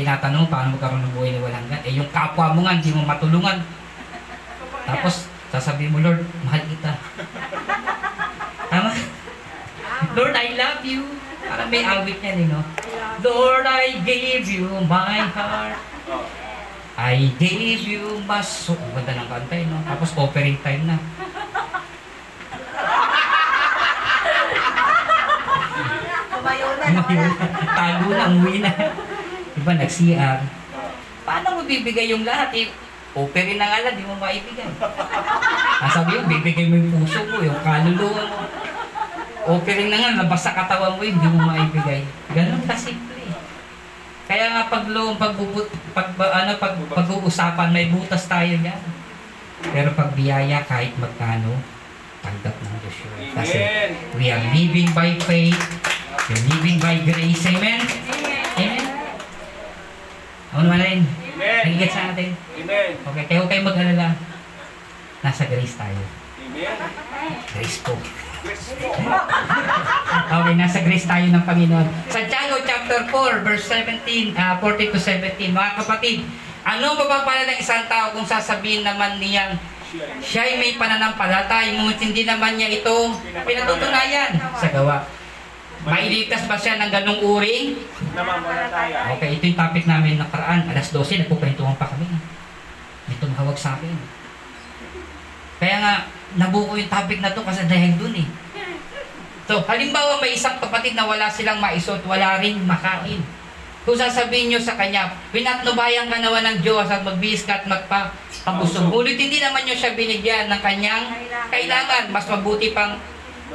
[0.00, 1.84] Tinatanong paano magkaroon ng buhay na walang hanggan.
[1.84, 3.60] Eh yung kapwa mo nga, hindi mo matulungan.
[4.88, 6.96] Tapos sasabihin mo, Lord, mahal kita.
[8.72, 8.96] Tama?
[10.16, 11.04] Lord, I love you.
[11.44, 12.64] Parang may awit niya, eh, no?
[13.20, 15.76] Lord, I gave you my heart.
[16.96, 18.80] I gave you my soul.
[18.80, 19.84] Ang Ganda ng kanta, eh, no?
[19.84, 20.96] Tapos offering time na.
[26.40, 26.88] Tumayo na.
[26.88, 27.44] Tumayo na.
[27.68, 28.72] Tago na, umuwi na.
[29.56, 30.38] Diba, nag-CR.
[31.26, 32.54] Paano mo bibigay yung lahat?
[32.54, 32.70] Eh,
[33.14, 34.70] offering na nga lang, di mo maibigay.
[35.80, 38.44] Ah, sabi mo, bibigay mo yung puso mo, yung kaluluwa mo.
[39.50, 42.06] Offering na nga, labas sa katawan mo, hindi mo maibigay.
[42.36, 43.10] Ganun kasimple.
[44.30, 45.34] Kaya nga pag lo, pag,
[45.90, 48.78] pag, ano, pag, pag-uusapan, may butas tayo niyan.
[49.74, 51.58] Pero pag biyaya, kahit magkano,
[52.22, 53.34] tanggap ng Diyos yun.
[53.34, 53.90] Kasi Amen.
[54.14, 55.58] we are living by faith,
[56.28, 57.42] we're living by grace.
[57.50, 57.82] Amen?
[58.56, 58.79] Amen?
[60.50, 61.00] Ano naman rin?
[61.06, 61.62] Amen.
[61.62, 62.30] Nagigit sa atin.
[62.34, 62.90] Amen.
[62.98, 64.08] Okay, kaya huwag kayong mag-alala.
[65.22, 66.00] Nasa grace tayo.
[66.42, 66.76] Amen.
[67.54, 67.94] Grace po.
[68.40, 68.88] Yes po.
[70.30, 71.86] Okay, nasa grace tayo ng Panginoon.
[72.06, 75.50] Santiago chapter 4, verse 17, ah, 40 to 17.
[75.50, 76.22] Mga kapatid,
[76.62, 79.58] ano mapapala ng isang tao kung sasabihin naman niyang
[80.22, 83.10] siya ay may pananampalatay, ngunit hindi naman niya ito
[83.42, 85.02] pinatutunayan sa gawa.
[85.80, 87.72] Mailigtas ba siya ng ganong uri?
[88.12, 89.16] Namamalataya.
[89.16, 90.68] Okay, ito yung topic namin nakaraan.
[90.68, 92.04] Alas 12, nagpuprentuhan pa kami.
[93.08, 93.96] May tumawag sa akin.
[95.56, 95.94] Kaya nga,
[96.36, 98.28] nabuo yung topic na to kasi dahil dun eh.
[99.50, 103.18] So, halimbawa may isang kapatid na wala silang maisot, wala rin makain.
[103.82, 108.92] Kung sasabihin nyo sa kanya, pinatnubayan ka naman ng Diyos at magbihis ka at magpapabusog.
[108.92, 111.08] Ngunit hindi naman nyo siya binigyan ng kanyang
[111.48, 112.12] kailangan.
[112.12, 113.00] Mas mabuti pang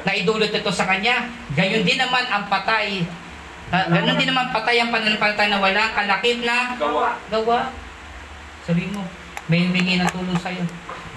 [0.05, 1.27] naidulot ito sa kanya.
[1.57, 3.01] Gayon din naman ang patay.
[3.73, 7.17] Uh, ganon din naman patay ang pananampalataya na walang kalakip na Gawa.
[7.33, 7.59] gawa.
[8.61, 9.01] Sabi mo,
[9.49, 10.61] may humingi ng tulong sa'yo.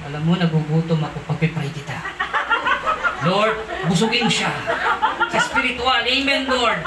[0.09, 1.97] Alam mo, nagugutom ako pagpipray kita.
[3.29, 4.53] Lord, busugin siya.
[5.29, 6.81] Sa spiritual, Amen, Lord.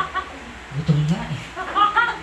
[0.81, 1.39] Gutom nga eh.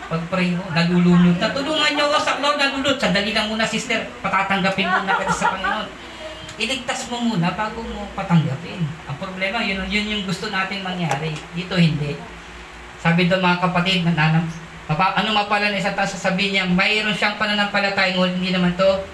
[0.08, 1.52] Pag-pray mo, nalulunod na.
[1.52, 2.96] Tulungan niyo ako sa Lord, nalulunod.
[2.96, 4.08] Sandali lang muna, sister.
[4.24, 5.86] Patatanggapin muna kita sa Panginoon.
[6.58, 8.82] Iligtas mo muna bago mo patanggapin.
[9.06, 11.30] Ang problema, yun, yun yung gusto nating mangyari.
[11.54, 12.18] Dito hindi.
[12.98, 14.42] Sabi doon mga kapatid, nananam,
[14.88, 19.04] Papa, ano mapala na isang tao sasabihin niya, mayroon siyang pananampalataya, ngunit hindi naman to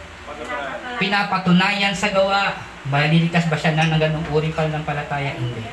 [1.02, 2.54] pinapatunayan sa gawa.
[2.86, 5.34] Malilikas ba siya na ng ganong uri pa ng palataya?
[5.34, 5.66] Hindi.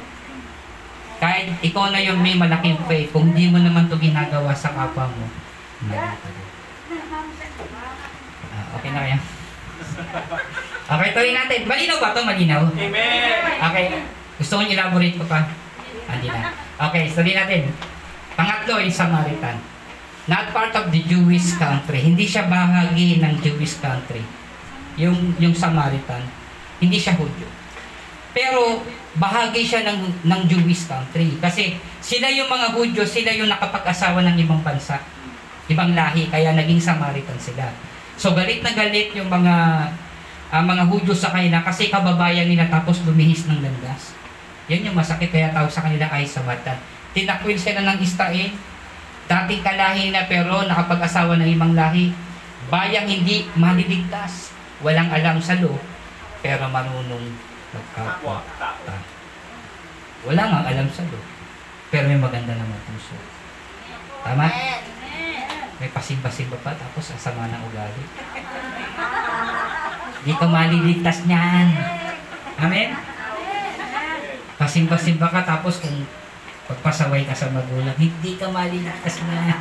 [1.21, 5.05] Kahit ikaw na yung may malaking faith, kung hindi mo naman to ginagawa sa kapwa
[5.05, 5.29] mo,
[5.85, 6.49] mali ka din.
[8.51, 9.17] Ah, okay na kaya?
[10.91, 11.63] Okay, tuloy natin.
[11.63, 12.19] Malinaw ba to?
[12.27, 12.67] Malinaw?
[12.67, 13.39] Amen.
[13.71, 13.85] Okay.
[14.35, 15.47] Gusto kong elaborate ko pa?
[16.11, 16.51] Ah, Hindi na.
[16.91, 17.71] Okay, tuloy natin.
[18.35, 19.55] Pangatlo, yung Samaritan.
[20.27, 22.03] Not part of the Jewish country.
[22.03, 24.19] Hindi siya bahagi ng Jewish country.
[24.99, 26.27] Yung, yung Samaritan.
[26.83, 27.47] Hindi siya Hudyo.
[28.35, 28.83] Pero,
[29.15, 31.39] bahagi siya ng, ng Jewish country.
[31.39, 34.99] Kasi, sila yung mga Hudyo, sila yung nakapag-asawa ng ibang bansa.
[35.71, 37.71] Ibang lahi, kaya naging Samaritan sila.
[38.19, 39.53] So, galit na galit yung mga
[40.51, 44.11] ang mga Hudyo sa kanila kasi kababayan nila tapos lumihis ng landas.
[44.67, 46.75] Yan yung masakit kaya tawag sa kanila ay Samaritan.
[47.15, 48.51] Tinakwil sila ng Israel,
[49.31, 52.11] dating kalahi na pero nakapag-asawa ng ibang lahi.
[52.67, 54.51] Bayang hindi maliligtas,
[54.83, 55.75] walang alam sa law,
[56.43, 57.31] pero marunong
[57.71, 58.43] magkapwa.
[58.59, 58.95] Kapwa.
[60.27, 61.23] Wala nga alam sa law,
[61.87, 63.15] pero may maganda naman puso.
[64.23, 64.51] Tama?
[65.79, 68.03] May pasimba-simba pa tapos ang sama ng ugali.
[70.21, 71.67] Di ka maliligtas niyan.
[72.61, 72.93] Amen?
[74.61, 76.05] Pasimba-simba ka tapos kung
[76.69, 79.59] pagpasaway ka sa magulang, hindi ka maliligtas niyan.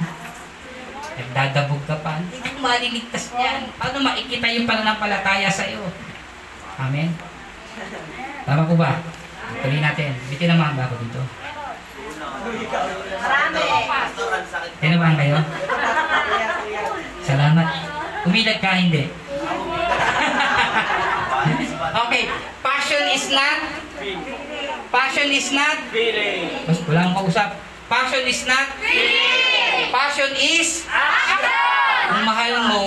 [1.17, 3.73] Nagdadabog ka pa, hindi ka maliligtas niyan.
[3.81, 5.81] Paano makikita yung pananampalataya sa iyo?
[6.77, 7.09] Amen?
[8.45, 9.01] Tama ko ba?
[9.65, 10.13] Tuloy natin.
[10.29, 11.21] Bitin naman ba ako dito?
[13.21, 13.61] Marami.
[14.81, 15.39] Tinamaan kayo?
[17.29, 17.69] Salamat.
[18.29, 19.20] Umilag ka, hindi.
[22.07, 22.25] Okay.
[22.61, 23.59] Passion is not
[24.91, 26.51] Passion is not Feeling.
[26.67, 27.51] Mas wala akong kausap.
[27.91, 28.67] Passion is not
[29.91, 30.87] Passion is
[32.11, 32.83] Kung mahal mo,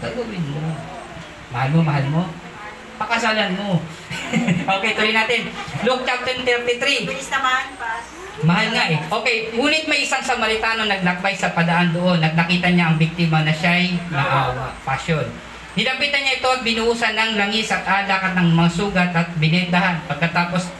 [0.00, 0.64] gagawin mo.
[1.52, 2.22] Mahal mo, mahal mo.
[2.96, 3.84] Pakasalan mo.
[4.80, 5.52] okay, tuloy natin.
[5.84, 7.04] Luke chapter 33.
[7.04, 8.04] Bilis naman, pas.
[8.42, 8.98] Mahal nga eh.
[9.06, 12.18] Okay, ngunit may isang Samaritano naglakbay sa padaan doon.
[12.18, 14.72] Nagnakita niya ang biktima na siya'y naawa.
[14.82, 15.22] Passion.
[15.74, 19.98] Nilapitan niya ito at binuhusan ng langis at alak at ng mga sugat at binentahan.
[20.06, 20.70] Pagkatapos,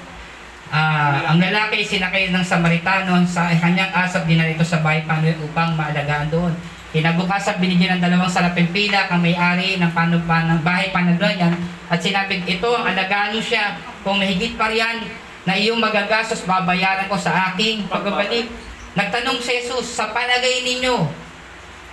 [0.70, 5.74] ah, ang lalaki sinakay ng Samaritano sa kanyang asap dinala ito sa bahay panuwi upang
[5.74, 6.54] maalagaan doon.
[6.94, 11.58] Kinabukasan binigyan ng dalawang salaping pila kang may-ari ng panu ng bahay panaglanyan
[11.90, 15.02] at sinabing ito ang alagaan mo siya kung mahigit pa riyan
[15.42, 18.46] na iyong magagastos babayaran ko sa aking pagbabalik.
[18.94, 21.10] Nagtanong si Jesus, sa palagay ninyo,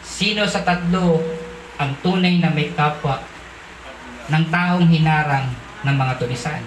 [0.06, 1.18] sino sa tatlo
[1.82, 3.18] ang tunay na may kapwa
[4.30, 5.50] ng taong hinarang
[5.82, 6.62] ng mga tulisan?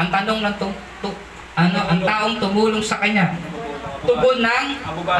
[0.00, 0.72] Ang tanong ng tu,
[1.04, 1.20] tu-
[1.54, 3.36] ano, ang taong tumulong sa kanya,
[4.08, 4.66] tugon ng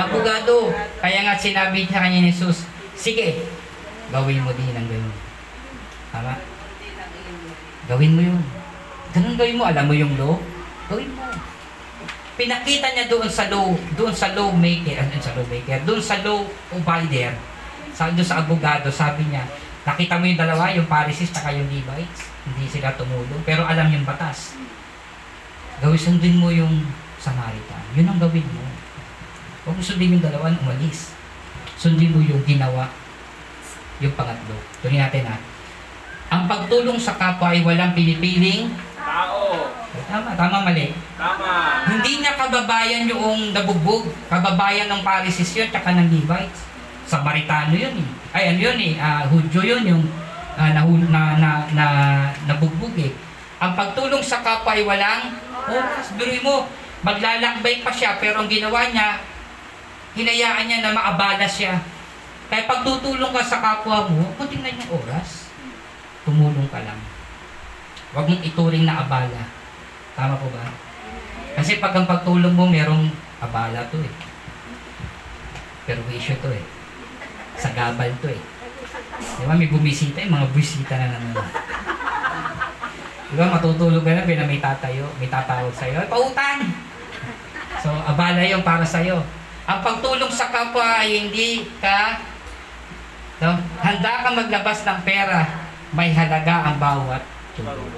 [0.09, 0.72] Abogado.
[0.99, 2.64] Kaya nga sinabi sa kanya ni Jesus,
[2.97, 3.45] sige,
[4.09, 5.14] gawin mo din ang ganun.
[6.09, 6.34] Tama?
[7.84, 8.40] Gawin mo yun.
[9.12, 9.64] Ganun gawin mo.
[9.68, 10.40] Alam mo yung law?
[10.88, 11.22] Gawin mo.
[12.34, 16.18] Pinakita niya doon sa law, doon sa law maker, ano sa law maker, doon sa
[16.26, 17.30] law provider,
[17.95, 19.47] sa doon sa abogado, sabi niya,
[19.84, 22.32] Nakita mo yung dalawa, yung Pharisees at yung Levites.
[22.49, 24.57] Hindi sila tumulong, pero alam yung batas.
[25.84, 26.88] Gawin sundin mo yung
[27.20, 27.84] Samaritan.
[27.92, 28.64] Yun ang gawin mo.
[29.64, 31.12] Huwag mo sundin yung dalawa, umalis.
[31.76, 32.88] Sundin mo yung ginawa,
[34.01, 34.57] yung pangatlo.
[34.80, 35.36] Tuloy natin ha.
[36.32, 38.72] Ang pagtulong sa kapwa ay walang pinipiling.
[38.97, 39.68] Tao.
[40.09, 40.97] Tama, tama, mali.
[41.16, 41.49] Tama.
[41.92, 44.09] Hindi niya kababayan yung nabugbog.
[44.32, 46.74] Kababayan ng Pharisees yun, tsaka ng Levites.
[47.05, 48.09] Samaritano yun eh.
[48.34, 50.05] Ay, ano yun eh, ah, Hudyo yun, yung
[50.57, 51.86] ah, nahu- na, na, na,
[52.48, 53.12] nabugbog eh.
[53.61, 55.36] Ang pagtulong sa kapwa ay walang
[55.68, 56.12] oras.
[56.16, 56.68] Biruin mo,
[57.05, 59.20] maglalakbay pa siya, pero ang ginawa niya,
[60.16, 61.80] hinayaan niya na maabala siya.
[62.48, 65.48] Kaya pag tutulong ka sa kapwa mo, kung tingnan yung oras,
[66.24, 67.00] tumulong ka lang.
[68.12, 69.48] Huwag mong ituring na abala.
[70.14, 70.70] Tama po ba?
[71.55, 73.11] Kasi pag ang pagtulong mo, merong
[73.42, 74.12] abala to eh.
[75.84, 76.64] Perwisyo to eh.
[77.59, 78.40] Sagabal to eh.
[79.14, 81.46] Di ba may bumisita eh, mga bumisita na naman.
[83.30, 86.59] Di ba matutulog ka na, pero may tatayo, may tatawag sa'yo, "Ay, pautan!
[87.82, 89.20] So, abala yung para sa'yo.
[89.64, 92.20] Ang pagtulong sa kapwa ay hindi ka
[93.40, 97.22] no, handa ka maglabas ng pera, may halaga ang bawat
[97.57, 97.90] tulong.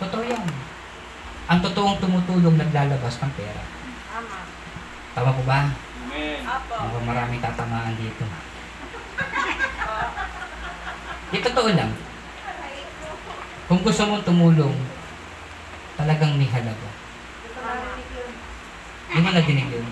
[0.00, 0.44] Totoo yan.
[1.50, 3.62] Ang totoong tumutulong naglalabas ng pera.
[4.08, 4.36] Tama.
[5.12, 5.60] Tama po ba?
[6.06, 6.40] Amen.
[7.04, 8.24] Maraming tatamaan dito.
[11.30, 11.92] Di totoo lang.
[13.64, 14.74] Kung gusto mong tumulong,
[15.94, 16.90] talagang may halaga.
[19.06, 19.86] Di mo nadinig yun?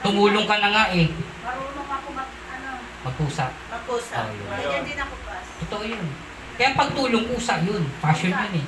[0.00, 1.06] Tumulong ka na nga eh.
[1.40, 2.70] Marunong ako mag, ano,
[3.02, 3.46] Magpusa.
[3.70, 4.16] magpusa.
[4.20, 4.46] Oh, yun.
[4.48, 5.46] Ganyan din ako, Pas.
[5.62, 6.06] Totoo yun.
[6.54, 7.82] Kaya pagtulong, pusa yun.
[7.98, 8.66] Passion yun eh.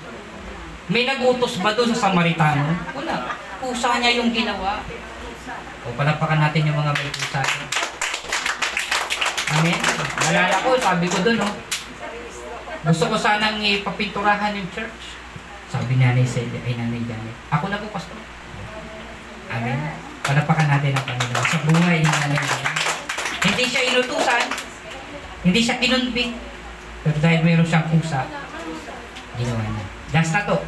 [0.87, 2.75] May nagutos ba doon sa Samaritano?
[2.95, 3.15] Wala.
[3.59, 4.83] Pusa niya yung ginawa.
[5.83, 7.43] O palapakan natin yung mga may pusa.
[9.51, 9.81] Amen?
[10.31, 11.55] Nalala ko, sabi ko doon, oh.
[12.81, 15.19] Gusto ko sanang ipapinturahan yung church.
[15.69, 17.37] Sabi ni Nanay Celia, ay Nanay Janet.
[17.53, 18.17] Ako na po, Pastor.
[19.51, 19.79] Amen?
[20.23, 22.77] Palapakan natin ang Panginoon sa buhay ni Nanay Janet.
[23.41, 24.47] Hindi siya inutusan.
[25.45, 26.33] Hindi siya kinunbing.
[27.01, 28.29] Pero dahil mayroon siyang pusa,
[29.41, 29.85] ginawa niya.
[30.13, 30.59] Last na to.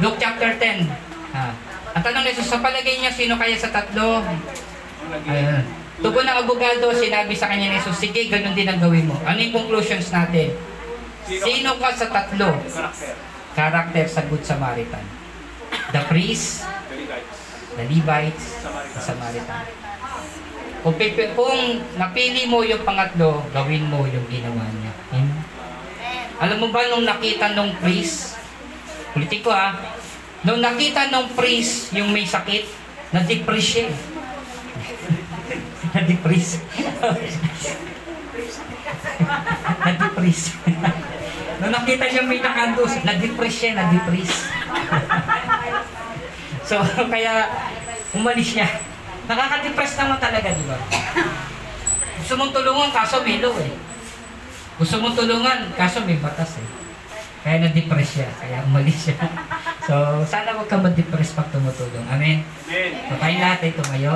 [0.00, 0.88] Luke chapter 10.
[1.32, 1.52] Ah.
[1.92, 4.24] Ang tanong ni Jesus, sa palagay niya, sino kaya sa tatlo?
[5.28, 5.81] Ayun.
[6.02, 9.14] Tugon ng abogado, sinabi sa kanya ni Jesus, sige, ganun din ang gawin mo.
[9.22, 10.50] Ano yung conclusions natin?
[11.22, 12.58] Sino ka sa tatlo?
[13.54, 14.04] Karakter.
[14.10, 15.06] Sa Good Samaritan.
[15.94, 16.66] The priest,
[17.78, 19.62] the Levites, the Samaritan.
[20.82, 24.92] Kung, pipi- kung napili mo yung pangatlo, gawin mo yung ginawa niya.
[25.14, 25.30] Amen?
[26.42, 28.34] Alam mo ba nung nakita nung priest,
[29.14, 29.78] politiko ah,
[30.42, 32.66] nung nakita nung priest yung may sakit,
[33.14, 33.86] na-depress.
[35.92, 36.60] Na-depress.
[39.84, 40.42] na-depress.
[41.62, 44.32] nung nakita niya may nakandos, na-depress siya, na-depress.
[46.68, 47.46] so, kaya
[48.16, 48.68] umalis siya.
[49.30, 50.76] Nakaka-depress naman talaga, di ba?
[52.18, 53.70] Gusto mong tulungan, kaso may law eh.
[54.80, 56.68] Gusto mong tulungan, kaso may batas eh.
[57.42, 59.18] Kaya na-depress siya, kaya umalis siya.
[59.82, 62.06] So, sana huwag ka ma-depress pag tumutulong.
[62.06, 62.42] Amen.
[62.42, 62.90] Amen.
[63.10, 64.14] So, tayo natin tumayo.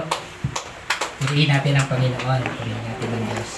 [1.16, 2.40] Piliin natin ang Panginoon.
[2.44, 3.50] Piliin natin ang Diyos.